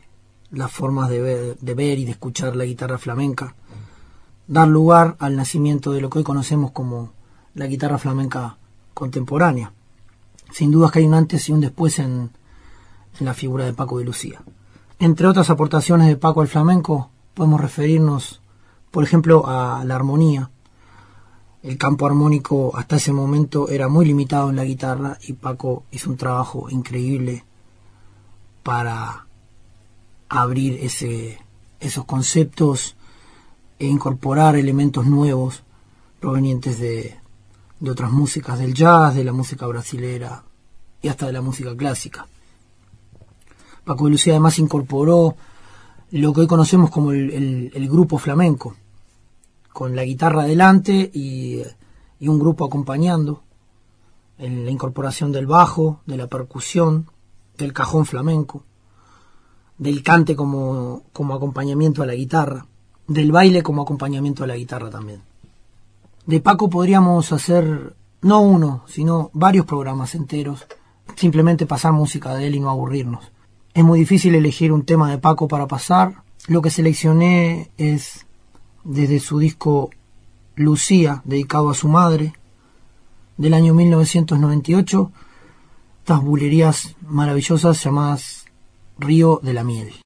las 0.56 0.72
formas 0.72 1.10
de 1.10 1.22
ver, 1.22 2.00
y 2.00 2.06
de 2.06 2.12
escuchar 2.12 2.56
la 2.56 2.66
guitarra 2.66 2.98
flamenca, 2.98 3.56
dar 4.48 4.68
lugar 4.68 5.16
al 5.20 5.36
nacimiento 5.36 5.92
de 5.92 6.02
lo 6.02 6.10
que 6.10 6.20
hoy 6.20 6.24
conocemos 6.24 6.72
como 6.72 7.12
la 7.54 7.68
guitarra 7.68 7.98
flamenca 7.98 8.58
contemporánea. 8.94 9.74
Sin 10.52 10.72
duda 10.72 10.90
que 10.92 11.00
hay 11.00 11.06
un 11.06 11.14
antes 11.14 11.50
y 11.50 11.52
un 11.52 11.62
después 11.62 12.00
en, 12.00 12.32
en 13.20 13.26
la 13.26 13.34
figura 13.34 13.66
de 13.66 13.74
Paco 13.74 14.00
de 14.00 14.06
Lucía. 14.06 14.42
Entre 15.00 15.28
otras 15.28 15.50
aportaciones 15.50 16.08
de 16.08 16.16
Paco 16.16 16.42
al 16.42 16.48
flamenco, 16.48 17.10
podemos 17.34 17.60
referirnos, 17.60 18.42
por 18.92 19.04
ejemplo, 19.04 19.46
a 19.48 19.84
la 19.84 19.96
armonía. 19.96 20.52
El 21.64 21.78
campo 21.78 22.06
armónico 22.06 22.78
hasta 22.78 22.96
ese 22.96 23.12
momento 23.12 23.68
era 23.70 23.90
muy 23.90 24.06
limitado 24.06 24.50
en 24.50 24.56
la 24.56 24.64
guitarra 24.64 25.18
y 25.28 25.34
Paco 25.34 25.84
hizo 25.92 26.10
un 26.12 26.18
trabajo 26.18 26.70
increíble 26.70 27.44
para 28.64 29.25
abrir 30.36 30.80
esos 31.80 32.06
conceptos 32.06 32.96
e 33.80 33.86
incorporar 33.88 34.56
elementos 34.56 35.06
nuevos 35.06 35.64
provenientes 36.20 36.80
de, 36.80 37.18
otras 37.90 38.12
músicas 38.12 38.60
del 38.60 38.74
jazz, 38.74 39.16
de 39.16 39.24
la 39.24 39.32
música 39.32 39.68
brasilera 39.68 40.44
y 41.02 41.08
hasta 41.08 41.28
de 41.28 41.34
la 41.34 41.42
música 41.42 41.76
clásica. 41.76 42.28
Paco 43.84 44.06
de 44.06 44.12
Lucía 44.12 44.34
además 44.34 44.58
incorporó 44.60 45.36
lo 46.12 46.34
que 46.34 46.42
hoy 46.42 46.48
conocemos 46.48 46.90
como 46.90 47.12
el, 47.12 47.72
el, 47.74 47.90
grupo 47.90 48.18
flamenco, 48.18 48.76
con 49.72 49.96
la 49.96 50.04
guitarra 50.04 50.44
adelante 50.44 51.12
y, 51.14 51.62
y, 52.20 52.28
un 52.28 52.40
grupo 52.40 52.66
acompañando, 52.66 53.44
en 54.38 54.66
la 54.66 54.72
incorporación 54.72 55.32
del 55.32 55.46
bajo, 55.46 56.02
de 56.06 56.18
la 56.18 56.28
percusión, 56.28 57.10
del 57.58 57.74
cajón 57.74 58.06
flamenco 58.06 58.64
del 59.78 60.04
cante 60.04 60.36
como, 60.36 61.04
como 61.14 61.34
acompañamiento 61.34 62.04
a 62.04 62.06
la 62.06 62.16
guitarra, 62.16 62.66
del 63.08 63.32
baile 63.32 63.64
como 63.64 63.82
acompañamiento 63.82 64.44
a 64.44 64.48
la 64.48 64.56
guitarra 64.56 64.90
también. 64.90 65.22
De 66.26 66.40
Paco 66.40 66.70
podríamos 66.70 67.32
hacer 67.32 67.96
no 68.22 68.42
uno, 68.42 68.84
sino 68.88 69.30
varios 69.34 69.66
programas 69.66 70.16
enteros, 70.16 70.66
simplemente 71.16 71.66
pasar 71.66 71.94
música 71.94 72.34
de 72.34 72.48
él 72.48 72.56
y 72.56 72.60
no 72.60 72.70
aburrirnos. 72.70 73.32
Es 73.74 73.84
muy 73.84 74.00
difícil 74.00 74.34
elegir 74.34 74.72
un 74.72 74.86
tema 74.86 75.12
de 75.12 75.18
Paco 75.18 75.48
para 75.48 75.68
pasar. 75.68 76.24
Lo 76.48 76.62
que 76.62 76.72
seleccioné 76.72 77.70
es 77.78 78.26
desde 78.84 79.20
su 79.20 79.40
disco 79.40 79.90
Lucía, 80.56 81.22
dedicado 81.26 81.70
a 81.70 81.76
su 81.76 81.88
madre, 81.88 82.34
del 83.38 83.54
año 83.54 83.74
1998, 83.74 85.12
estas 86.00 86.22
bulerías 86.22 86.96
maravillosas 87.02 87.84
llamadas 87.84 88.45
Río 88.98 89.40
de 89.44 89.54
la 89.54 89.64
Miel. 89.64 90.05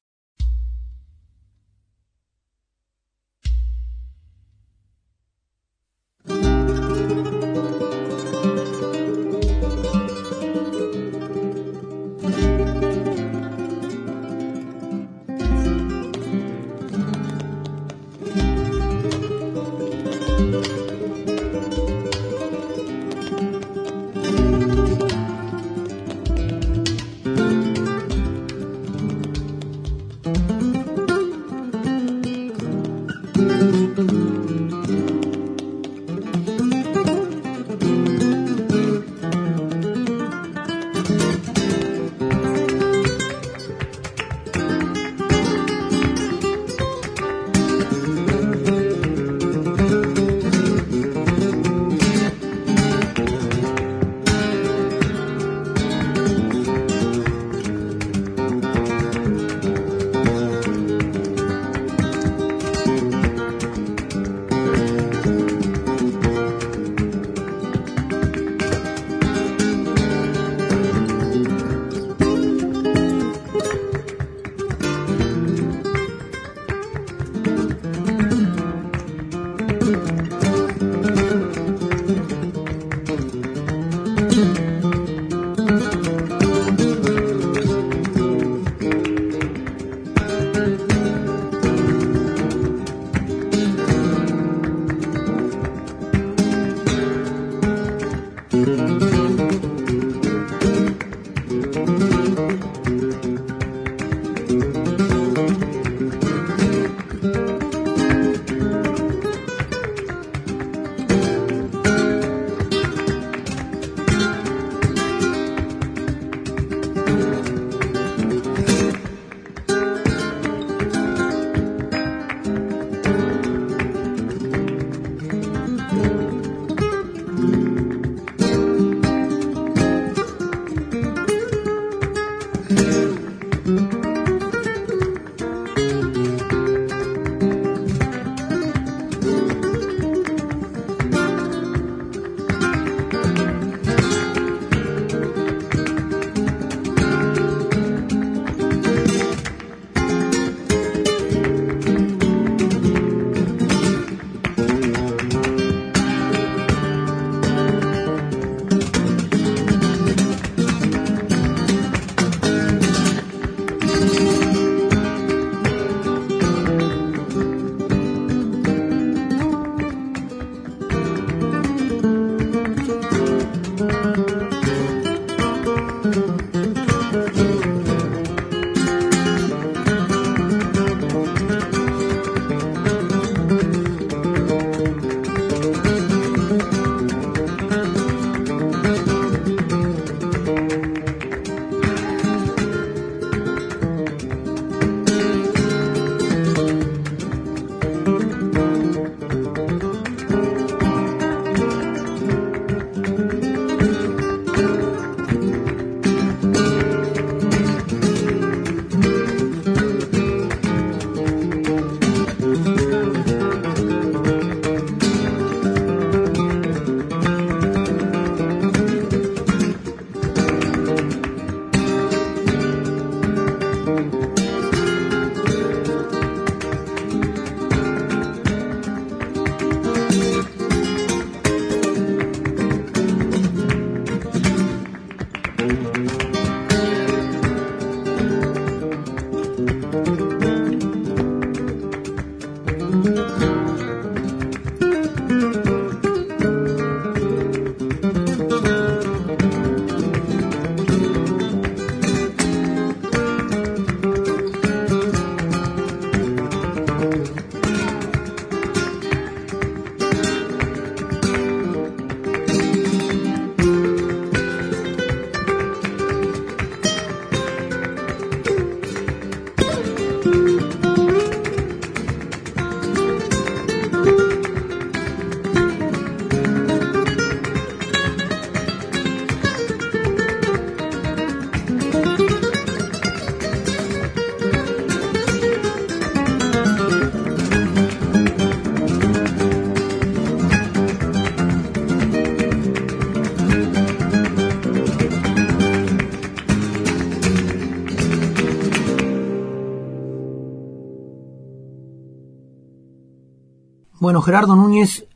Gerardo 304.30 304.54
Núñez 304.54 305.08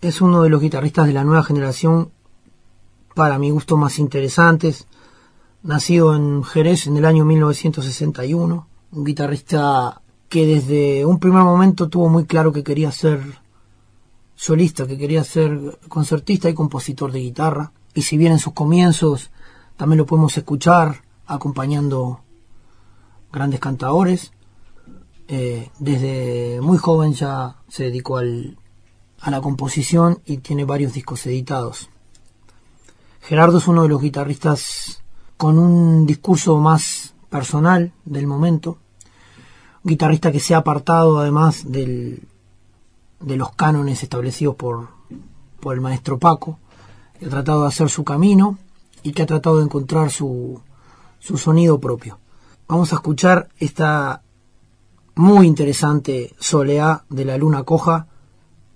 es 0.00 0.20
uno 0.20 0.42
de 0.42 0.48
los 0.48 0.60
guitarristas 0.60 1.06
de 1.06 1.12
la 1.12 1.22
nueva 1.22 1.44
generación, 1.44 2.10
para 3.14 3.38
mi 3.38 3.50
gusto, 3.50 3.76
más 3.76 4.00
interesantes. 4.00 4.88
Nacido 5.62 6.16
en 6.16 6.42
Jerez 6.42 6.88
en 6.88 6.96
el 6.96 7.04
año 7.04 7.24
1961, 7.24 8.66
un 8.90 9.04
guitarrista 9.04 10.02
que 10.28 10.46
desde 10.46 11.06
un 11.06 11.20
primer 11.20 11.44
momento 11.44 11.88
tuvo 11.88 12.08
muy 12.08 12.24
claro 12.24 12.50
que 12.50 12.64
quería 12.64 12.90
ser 12.90 13.22
solista, 14.34 14.84
que 14.84 14.98
quería 14.98 15.22
ser 15.22 15.78
concertista 15.86 16.50
y 16.50 16.54
compositor 16.54 17.12
de 17.12 17.20
guitarra. 17.20 17.70
Y 17.94 18.02
si 18.02 18.16
bien 18.16 18.32
en 18.32 18.40
sus 18.40 18.52
comienzos 18.52 19.30
también 19.76 19.98
lo 19.98 20.06
podemos 20.06 20.36
escuchar 20.36 21.04
acompañando 21.24 22.22
grandes 23.32 23.60
cantadores, 23.60 24.32
eh, 25.32 25.70
desde 25.78 26.60
muy 26.60 26.76
joven 26.76 27.14
ya 27.14 27.54
se 27.68 27.84
dedicó 27.84 28.16
al, 28.16 28.58
a 29.20 29.30
la 29.30 29.40
composición 29.40 30.20
y 30.24 30.38
tiene 30.38 30.64
varios 30.64 30.92
discos 30.92 31.24
editados. 31.24 31.88
Gerardo 33.20 33.58
es 33.58 33.68
uno 33.68 33.84
de 33.84 33.88
los 33.90 34.02
guitarristas 34.02 35.04
con 35.36 35.56
un 35.60 36.04
discurso 36.04 36.56
más 36.56 37.14
personal 37.28 37.92
del 38.04 38.26
momento, 38.26 38.78
un 39.84 39.90
guitarrista 39.90 40.32
que 40.32 40.40
se 40.40 40.56
ha 40.56 40.58
apartado 40.58 41.20
además 41.20 41.70
del, 41.70 42.26
de 43.20 43.36
los 43.36 43.52
cánones 43.52 44.02
establecidos 44.02 44.56
por, 44.56 44.88
por 45.60 45.76
el 45.76 45.80
maestro 45.80 46.18
Paco, 46.18 46.58
que 47.20 47.26
ha 47.26 47.28
tratado 47.28 47.62
de 47.62 47.68
hacer 47.68 47.88
su 47.88 48.02
camino 48.02 48.58
y 49.04 49.12
que 49.12 49.22
ha 49.22 49.26
tratado 49.26 49.58
de 49.58 49.64
encontrar 49.64 50.10
su, 50.10 50.60
su 51.20 51.38
sonido 51.38 51.78
propio. 51.78 52.18
Vamos 52.66 52.92
a 52.92 52.96
escuchar 52.96 53.48
esta 53.58 54.24
muy 55.20 55.46
interesante 55.46 56.32
Soleá 56.38 57.04
de 57.10 57.26
la 57.26 57.36
Luna 57.36 57.62
Coja 57.64 58.06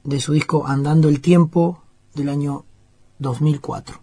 de 0.03 0.20
su 0.20 0.34
disco 0.34 0.66
Andando 0.66 1.09
el 1.09 1.22
Tiempo 1.22 1.82
del 2.14 2.28
año 2.28 2.66
2004. 3.18 4.03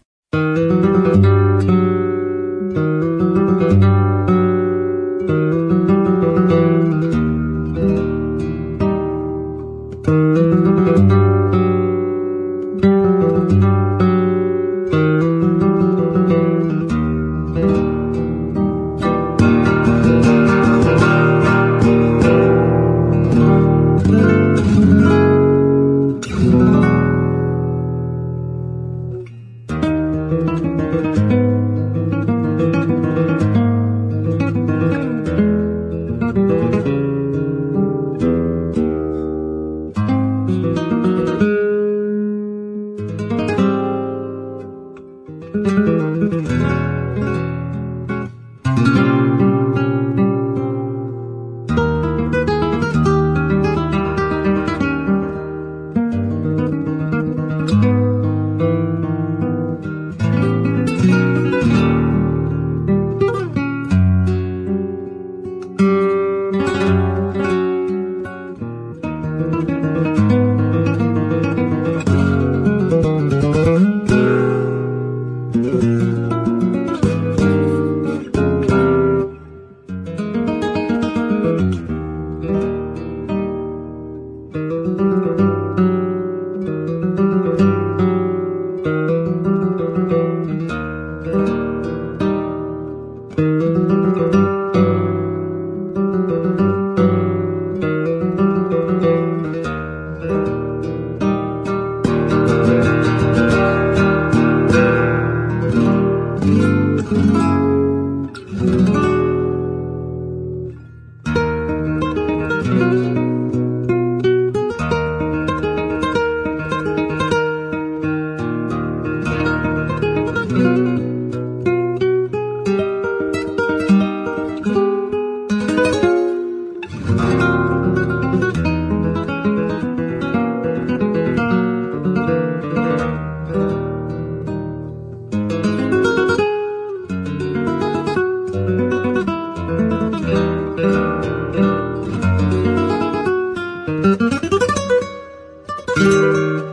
Música 146.01 146.70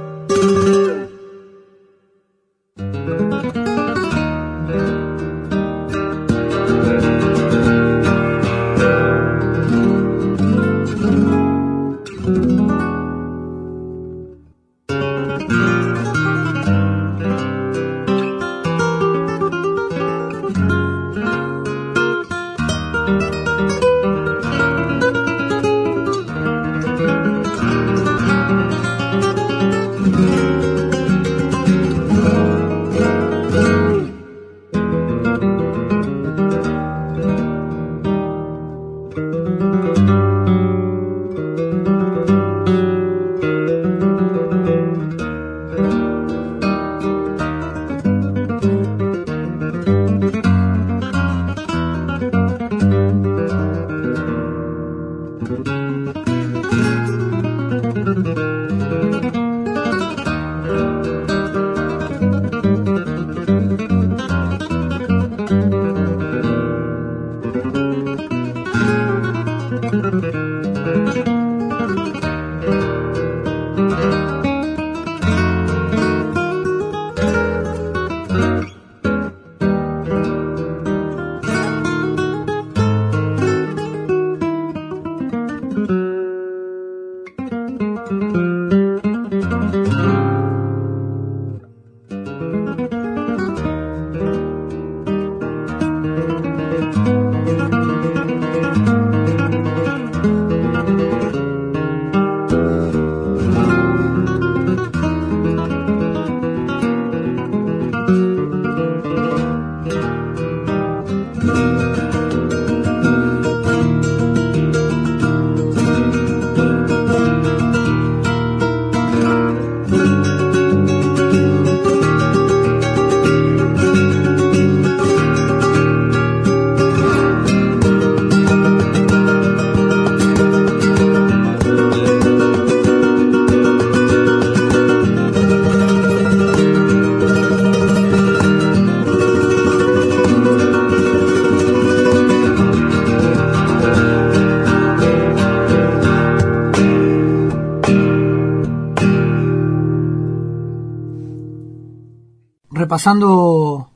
repasando 152.88 153.90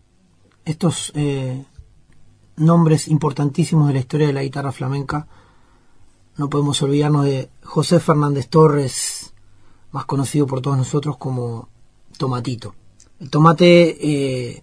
estos 0.66 1.12
eh, 1.14 1.64
nombres 2.56 3.08
importantísimos 3.08 3.88
de 3.88 3.94
la 3.94 4.00
historia 4.00 4.26
de 4.26 4.34
la 4.34 4.42
guitarra 4.42 4.70
flamenca, 4.70 5.26
no 6.36 6.50
podemos 6.50 6.82
olvidarnos 6.82 7.24
de 7.24 7.48
José 7.64 8.00
Fernández 8.00 8.50
Torres, 8.50 9.32
más 9.92 10.04
conocido 10.04 10.46
por 10.46 10.60
todos 10.60 10.76
nosotros 10.76 11.16
como 11.16 11.70
Tomatito. 12.18 12.74
El 13.18 13.30
tomate 13.30 13.96
eh, 13.98 14.62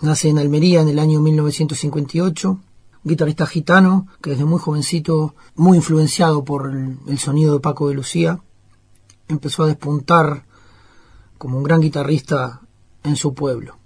nace 0.00 0.28
en 0.28 0.38
Almería 0.38 0.82
en 0.82 0.88
el 0.88 1.00
año 1.00 1.20
1958, 1.20 2.50
un 2.50 2.60
guitarrista 3.02 3.46
gitano 3.46 4.06
que 4.22 4.30
desde 4.30 4.44
muy 4.44 4.60
jovencito, 4.60 5.34
muy 5.56 5.78
influenciado 5.78 6.44
por 6.44 6.70
el, 6.70 6.98
el 7.08 7.18
sonido 7.18 7.54
de 7.54 7.58
Paco 7.58 7.88
de 7.88 7.94
Lucía, 7.94 8.40
empezó 9.26 9.64
a 9.64 9.66
despuntar 9.66 10.46
como 11.36 11.58
un 11.58 11.64
gran 11.64 11.80
guitarrista 11.80 12.60
en 13.06 13.16
su 13.16 13.34
pueblo. 13.34 13.78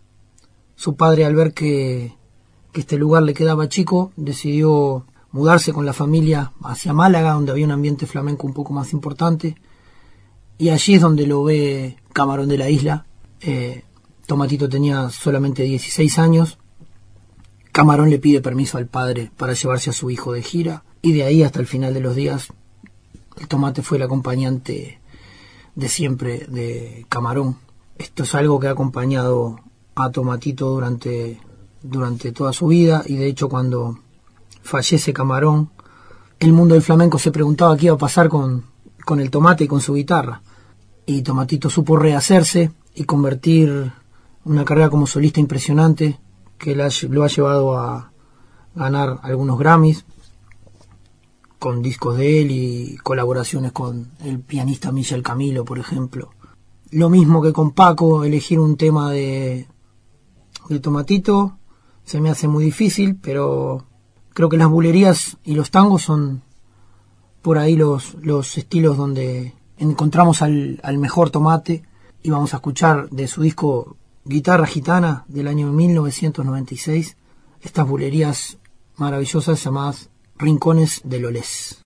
Su 0.77 0.97
padre, 0.97 1.25
al 1.25 1.35
ver 1.35 1.53
que, 1.53 2.16
este 2.73 2.97
lugar 2.97 3.23
le 3.25 3.35
quedaba 3.35 3.68
chico, 3.68 4.12
decidió 4.16 5.05
mudarse 5.33 5.73
con 5.73 5.85
la 5.85 5.93
familia 5.93 6.53
hacia 6.62 6.93
Málaga, 6.93 7.33
donde 7.33 7.53
había 7.53 7.66
un 7.66 7.73
ambiente 7.73 8.07
flamenco 8.07 8.47
un 8.47 8.55
poco 8.55 8.73
más 8.73 8.93
importante. 8.93 9.57
Y 10.57 10.71
allí 10.71 10.95
es 10.95 11.01
donde 11.01 11.27
lo 11.27 11.45
ve 11.45 11.97
Camarón 12.12 12.49
de 12.49 12.59
la 12.59 12.71
Isla. 12.71 13.07
Eh, 13.41 13.85
Tomatito 14.27 14.68
tenía 14.68 15.11
solamente 15.11 15.64
16 15.64 16.18
años. 16.18 16.59
Camarón 17.73 18.11
le 18.11 18.18
pide 18.18 18.41
permiso 18.41 18.79
al 18.79 18.87
padre 18.87 19.31
para 19.37 19.55
llevarse 19.55 19.91
a 19.91 19.95
su 19.95 20.11
hijo 20.11 20.33
de 20.33 20.43
gira. 20.43 20.85
Y 21.03 21.12
de 21.12 21.25
ahí 21.25 21.43
hasta 21.43 21.61
el 21.61 21.66
final 21.66 21.95
de 21.95 22.01
los 22.01 22.14
días, 22.14 22.49
el 23.39 23.49
tomate 23.49 23.83
fue 23.83 23.97
el 23.97 24.05
acompañante 24.05 25.01
de 25.75 25.89
siempre 25.89 26.47
de 26.49 27.07
Camarón. 27.09 27.57
Esto 28.01 28.23
es 28.23 28.35
algo 28.35 28.59
que 28.59 28.67
ha 28.67 28.71
acompañado 28.71 29.61
a 29.95 30.11
Tomatito 30.11 30.71
durante, 30.71 31.39
durante 31.83 32.33
toda 32.33 32.55
su 32.55 32.69
vida 32.69 33.03
y 33.05 33.17
de 33.17 33.27
hecho 33.27 33.51
cuando 33.51 33.99
fallece 34.63 35.13
Camarón, 35.13 35.69
el 36.39 36.55
mundo 36.55 36.73
del 36.73 36.83
flamenco 36.83 37.19
se 37.19 37.31
preguntaba 37.31 37.77
qué 37.77 37.87
iba 37.87 37.97
a 37.97 37.99
pasar 37.99 38.31
con, 38.31 38.65
con 39.05 39.21
el 39.21 39.31
tomate 39.31 39.65
y 39.65 39.69
con 39.69 39.83
su 39.83 39.93
guitarra. 39.93 40.41
Y 41.05 41.21
Tomatito 41.21 41.69
supo 41.69 41.99
rehacerse 41.99 42.73
y 42.95 43.05
convertir 43.05 43.93
una 44.47 44.65
carrera 44.65 44.89
como 44.89 45.07
solista 45.07 45.39
impresionante 45.39 46.19
que 46.57 46.75
lo 46.75 47.23
ha 47.23 47.29
llevado 47.29 47.77
a 47.77 48.13
ganar 48.75 49.21
algunos 49.23 49.59
Grammys 49.59 50.07
con 51.59 51.83
discos 51.83 52.17
de 52.17 52.41
él 52.41 52.51
y 52.51 52.97
colaboraciones 53.03 53.73
con 53.73 54.13
el 54.25 54.41
pianista 54.41 54.91
Michel 54.91 55.23
Camilo, 55.23 55.67
por 55.67 55.79
ejemplo. 55.79 56.31
Lo 56.91 57.09
mismo 57.09 57.41
que 57.41 57.53
con 57.53 57.70
Paco, 57.70 58.24
elegir 58.24 58.59
un 58.59 58.76
tema 58.76 59.12
de, 59.12 59.66
de 60.68 60.80
Tomatito 60.80 61.59
se 62.05 62.20
me 62.20 62.30
hace 62.30 62.49
muy 62.49 62.64
difícil, 62.64 63.16
pero 63.16 63.86
creo 64.34 64.49
que 64.49 64.57
las 64.57 64.68
bulerías 64.68 65.36
y 65.45 65.55
los 65.55 65.70
tangos 65.70 66.03
son 66.03 66.43
por 67.43 67.59
ahí 67.59 67.76
los, 67.76 68.14
los 68.22 68.59
estilos 68.59 68.97
donde 68.97 69.55
encontramos 69.78 70.43
al, 70.43 70.80
al 70.82 70.99
mejor 70.99 71.30
tomate 71.30 71.84
y 72.22 72.30
vamos 72.30 72.53
a 72.53 72.59
escuchar 72.59 73.09
de 73.11 73.28
su 73.28 73.43
disco 73.43 73.97
Guitarra 74.24 74.66
Gitana 74.66 75.24
del 75.28 75.49
año 75.49 75.72
1996 75.72 77.16
estas 77.62 77.86
bulerías 77.86 78.59
maravillosas 78.97 79.62
llamadas 79.62 80.11
Rincones 80.36 81.01
de 81.05 81.20
Lolés. 81.20 81.82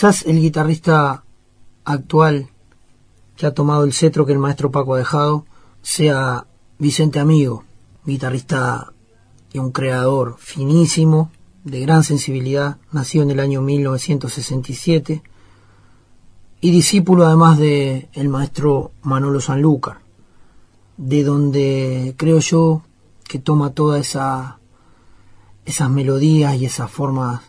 Quizás 0.00 0.24
el 0.24 0.40
guitarrista 0.40 1.24
actual 1.84 2.48
que 3.36 3.44
ha 3.44 3.52
tomado 3.52 3.84
el 3.84 3.92
cetro 3.92 4.24
que 4.24 4.32
el 4.32 4.38
maestro 4.38 4.70
Paco 4.70 4.94
ha 4.94 4.98
dejado 4.98 5.44
sea 5.82 6.46
Vicente 6.78 7.20
Amigo, 7.20 7.64
guitarrista 8.06 8.94
y 9.52 9.58
un 9.58 9.72
creador 9.72 10.36
finísimo, 10.38 11.30
de 11.64 11.80
gran 11.80 12.02
sensibilidad, 12.02 12.78
nació 12.92 13.22
en 13.24 13.30
el 13.30 13.40
año 13.40 13.60
1967 13.60 15.22
y 16.62 16.70
discípulo 16.70 17.26
además 17.26 17.58
de 17.58 18.08
el 18.14 18.30
maestro 18.30 18.92
Manolo 19.02 19.42
Sanlúcar, 19.42 19.98
de 20.96 21.24
donde 21.24 22.14
creo 22.16 22.38
yo 22.38 22.84
que 23.28 23.38
toma 23.38 23.74
toda 23.74 23.98
esa 23.98 24.60
esas 25.66 25.90
melodías 25.90 26.54
y 26.56 26.64
esas 26.64 26.90
formas 26.90 27.42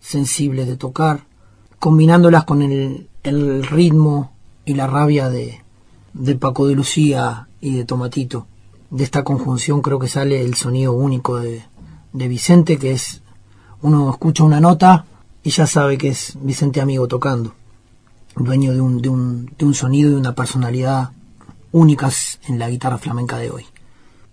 sensibles 0.00 0.66
de 0.66 0.76
tocar 0.76 1.32
combinándolas 1.84 2.44
con 2.44 2.62
el, 2.62 3.62
ritmo 3.66 4.32
y 4.64 4.72
la 4.72 4.86
rabia 4.86 5.28
de, 5.28 5.62
de 6.14 6.34
Paco 6.34 6.66
de 6.66 6.74
Lucía 6.74 7.48
y 7.60 7.76
de 7.76 7.84
Tomatito. 7.84 8.46
De 8.88 9.04
esta 9.04 9.22
conjunción 9.22 9.82
creo 9.82 9.98
que 9.98 10.08
sale 10.08 10.40
el 10.40 10.54
sonido 10.54 10.94
único 10.94 11.38
de, 11.38 11.62
de 12.14 12.28
Vicente, 12.28 12.78
que 12.78 12.92
es 12.92 13.20
uno 13.82 14.08
escucha 14.08 14.44
una 14.44 14.62
nota 14.62 15.04
y 15.42 15.50
ya 15.50 15.66
sabe 15.66 15.98
que 15.98 16.08
es 16.08 16.38
Vicente 16.40 16.80
Amigo 16.80 17.06
tocando, 17.06 17.52
dueño 18.34 18.72
de 18.72 18.80
un, 18.80 19.02
de 19.02 19.10
un, 19.10 19.52
de 19.58 19.66
un 19.66 19.74
sonido 19.74 20.10
y 20.10 20.14
una 20.14 20.34
personalidad 20.34 21.10
únicas 21.70 22.40
en 22.48 22.58
la 22.58 22.70
guitarra 22.70 22.96
flamenca 22.96 23.36
de 23.36 23.50
hoy. 23.50 23.66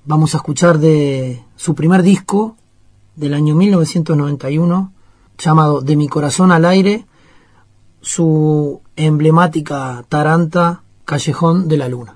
Vamos 0.05 0.35
a 0.35 0.37
escuchar 0.37 0.79
de 0.79 1.43
su 1.57 1.75
primer 1.75 2.01
disco 2.01 2.55
del 3.17 3.33
año 3.33 3.55
1991, 3.55 4.93
llamado 5.37 5.81
De 5.81 5.97
mi 5.97 6.07
corazón 6.07 6.53
al 6.53 6.63
aire, 6.63 7.07
su 8.01 8.81
emblemática 8.95 10.03
Taranta 10.09 10.83
Callejón 11.05 11.67
de 11.67 11.77
la 11.77 11.89
Luna. 11.89 12.15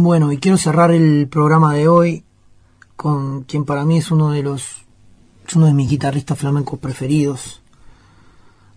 Bueno, 0.00 0.30
y 0.30 0.38
quiero 0.38 0.56
cerrar 0.56 0.92
el 0.92 1.26
programa 1.26 1.74
de 1.74 1.88
hoy 1.88 2.22
con 2.94 3.42
quien 3.42 3.64
para 3.64 3.84
mí 3.84 3.98
es 3.98 4.12
uno 4.12 4.30
de 4.30 4.44
los 4.44 4.84
uno 5.56 5.66
de 5.66 5.74
mis 5.74 5.90
guitarristas 5.90 6.38
flamencos 6.38 6.78
preferidos, 6.78 7.62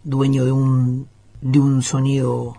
dueño 0.03 0.45
de 0.45 0.51
un 0.51 1.07
de 1.39 1.59
un 1.59 1.83
sonido 1.83 2.57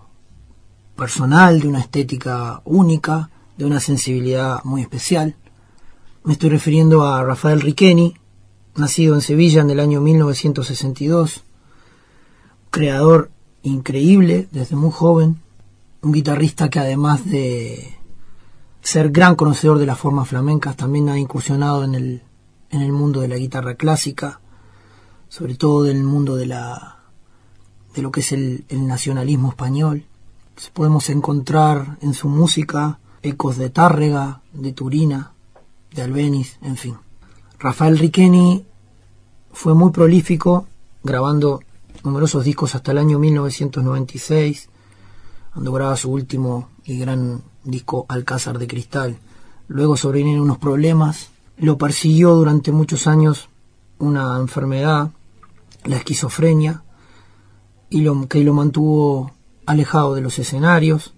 personal, 0.95 1.59
de 1.59 1.67
una 1.67 1.81
estética 1.81 2.63
única, 2.65 3.31
de 3.57 3.65
una 3.65 3.81
sensibilidad 3.81 4.63
muy 4.63 4.83
especial. 4.83 5.35
Me 6.23 6.35
estoy 6.35 6.51
refiriendo 6.51 7.05
a 7.05 7.25
Rafael 7.25 7.63
Riqueni, 7.63 8.15
nacido 8.77 9.17
en 9.17 9.23
Sevilla 9.23 9.63
en 9.63 9.71
el 9.71 9.81
año 9.81 10.01
1962, 10.01 11.43
creador 12.71 13.33
increíble 13.65 14.47
desde 14.53 14.77
muy 14.77 14.93
joven, 14.93 15.41
un 16.01 16.13
guitarrista 16.13 16.71
que 16.71 16.79
además 16.79 17.29
de 17.29 18.01
ser 18.83 19.11
gran 19.11 19.37
conocedor 19.37 19.79
de 19.79 19.87
las 19.87 19.99
formas 19.99 20.29
flamencas, 20.29 20.77
también 20.77 21.09
ha 21.09 21.19
incursionado 21.19 21.85
en 21.85 21.95
el, 21.95 22.23
en 22.71 22.83
el 22.83 22.93
mundo 22.93 23.21
de 23.21 23.29
la 23.29 23.37
guitarra 23.37 23.77
clásica, 23.77 24.41
sobre 25.29 25.55
todo 25.55 25.85
del 25.85 26.03
mundo 26.03 26.37
de 26.37 26.47
la 26.47 26.99
de 27.95 28.03
lo 28.03 28.11
que 28.11 28.21
es 28.21 28.33
el, 28.33 28.65
nacionalismo 28.71 29.51
español. 29.51 30.07
Podemos 30.73 31.11
encontrar 31.11 31.99
en 32.01 32.15
su 32.15 32.29
música 32.29 32.99
ecos 33.23 33.57
de 33.57 33.71
Tárrega, 33.71 34.43
de 34.53 34.73
Turina, 34.73 35.33
de 35.95 36.03
Albeniz, 36.03 36.59
en 36.63 36.77
fin. 36.77 36.97
Rafael 37.59 37.99
Riqueni 37.99 38.65
fue 39.53 39.75
muy 39.75 39.91
prolífico, 39.91 40.67
grabando 41.03 41.61
numerosos 42.03 42.45
discos 42.45 42.75
hasta 42.75 42.93
el 42.93 42.99
año 42.99 43.19
1996, 43.19 44.69
cuando 45.53 45.73
graba 45.73 45.97
su 45.97 46.11
último 46.11 46.71
y 46.85 46.99
gran 46.99 47.43
disco 47.65 48.07
Alcázar 48.09 48.59
de 48.59 48.67
Cristal. 48.67 49.19
Luego 49.69 49.97
sobrevinieron 49.97 50.45
unos 50.45 50.59
problemas. 50.59 51.31
Lo 51.57 51.79
persiguió 51.79 52.35
durante 52.35 52.73
muchos 52.73 53.07
años 53.07 53.49
una 53.99 54.37
enfermedad, 54.39 55.11
la 55.85 55.97
esquizofrenia, 55.97 56.83
y 57.89 58.01
lo, 58.01 58.27
que 58.27 58.43
lo 58.43 58.55
mantuvo 58.55 59.33
alejado 59.67 60.15
de 60.15 60.23
los 60.23 60.39
escenarios 60.39 61.15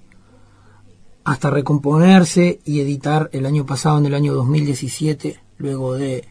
hasta 1.24 1.48
recomponerse 1.48 2.60
y 2.64 2.80
editar 2.80 3.30
el 3.32 3.46
año 3.46 3.64
pasado, 3.64 3.98
en 3.98 4.06
el 4.06 4.14
año 4.14 4.34
2017, 4.34 5.40
luego 5.56 5.94
de 5.94 6.28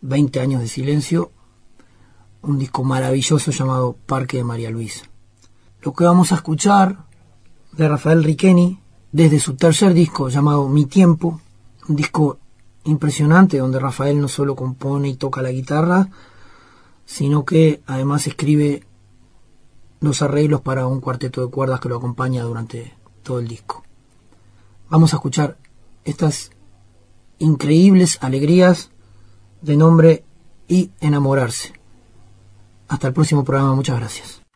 20 0.00 0.40
años 0.40 0.60
de 0.60 0.68
silencio, 0.68 1.30
un 2.42 2.58
disco 2.58 2.82
maravilloso 2.82 3.52
llamado 3.52 3.96
Parque 4.06 4.38
de 4.38 4.44
María 4.44 4.70
Luisa. 4.70 5.04
Lo 5.82 5.92
que 5.92 6.04
vamos 6.04 6.32
a 6.32 6.36
escuchar 6.36 7.04
de 7.72 7.88
Rafael 7.88 8.24
Riqueni 8.24 8.80
desde 9.12 9.40
su 9.40 9.56
tercer 9.56 9.94
disco 9.94 10.28
llamado 10.28 10.68
Mi 10.68 10.86
Tiempo, 10.86 11.40
un 11.88 11.96
disco 11.96 12.38
impresionante 12.84 13.58
donde 13.58 13.78
Rafael 13.78 14.20
no 14.20 14.28
solo 14.28 14.54
compone 14.54 15.08
y 15.08 15.16
toca 15.16 15.42
la 15.42 15.50
guitarra, 15.50 16.08
sino 17.04 17.44
que 17.44 17.82
además 17.86 18.26
escribe 18.26 18.84
los 20.00 20.22
arreglos 20.22 20.60
para 20.60 20.86
un 20.86 21.00
cuarteto 21.00 21.44
de 21.44 21.50
cuerdas 21.50 21.80
que 21.80 21.88
lo 21.88 21.96
acompaña 21.96 22.42
durante 22.42 22.94
todo 23.22 23.40
el 23.40 23.48
disco. 23.48 23.82
Vamos 24.90 25.12
a 25.12 25.16
escuchar 25.16 25.58
estas 26.04 26.50
increíbles 27.38 28.18
alegrías 28.20 28.90
de 29.60 29.76
nombre 29.76 30.24
y 30.66 30.90
enamorarse. 31.00 31.72
Hasta 32.88 33.08
el 33.08 33.12
próximo 33.14 33.44
programa, 33.44 33.74
muchas 33.74 33.98
gracias. 33.98 34.47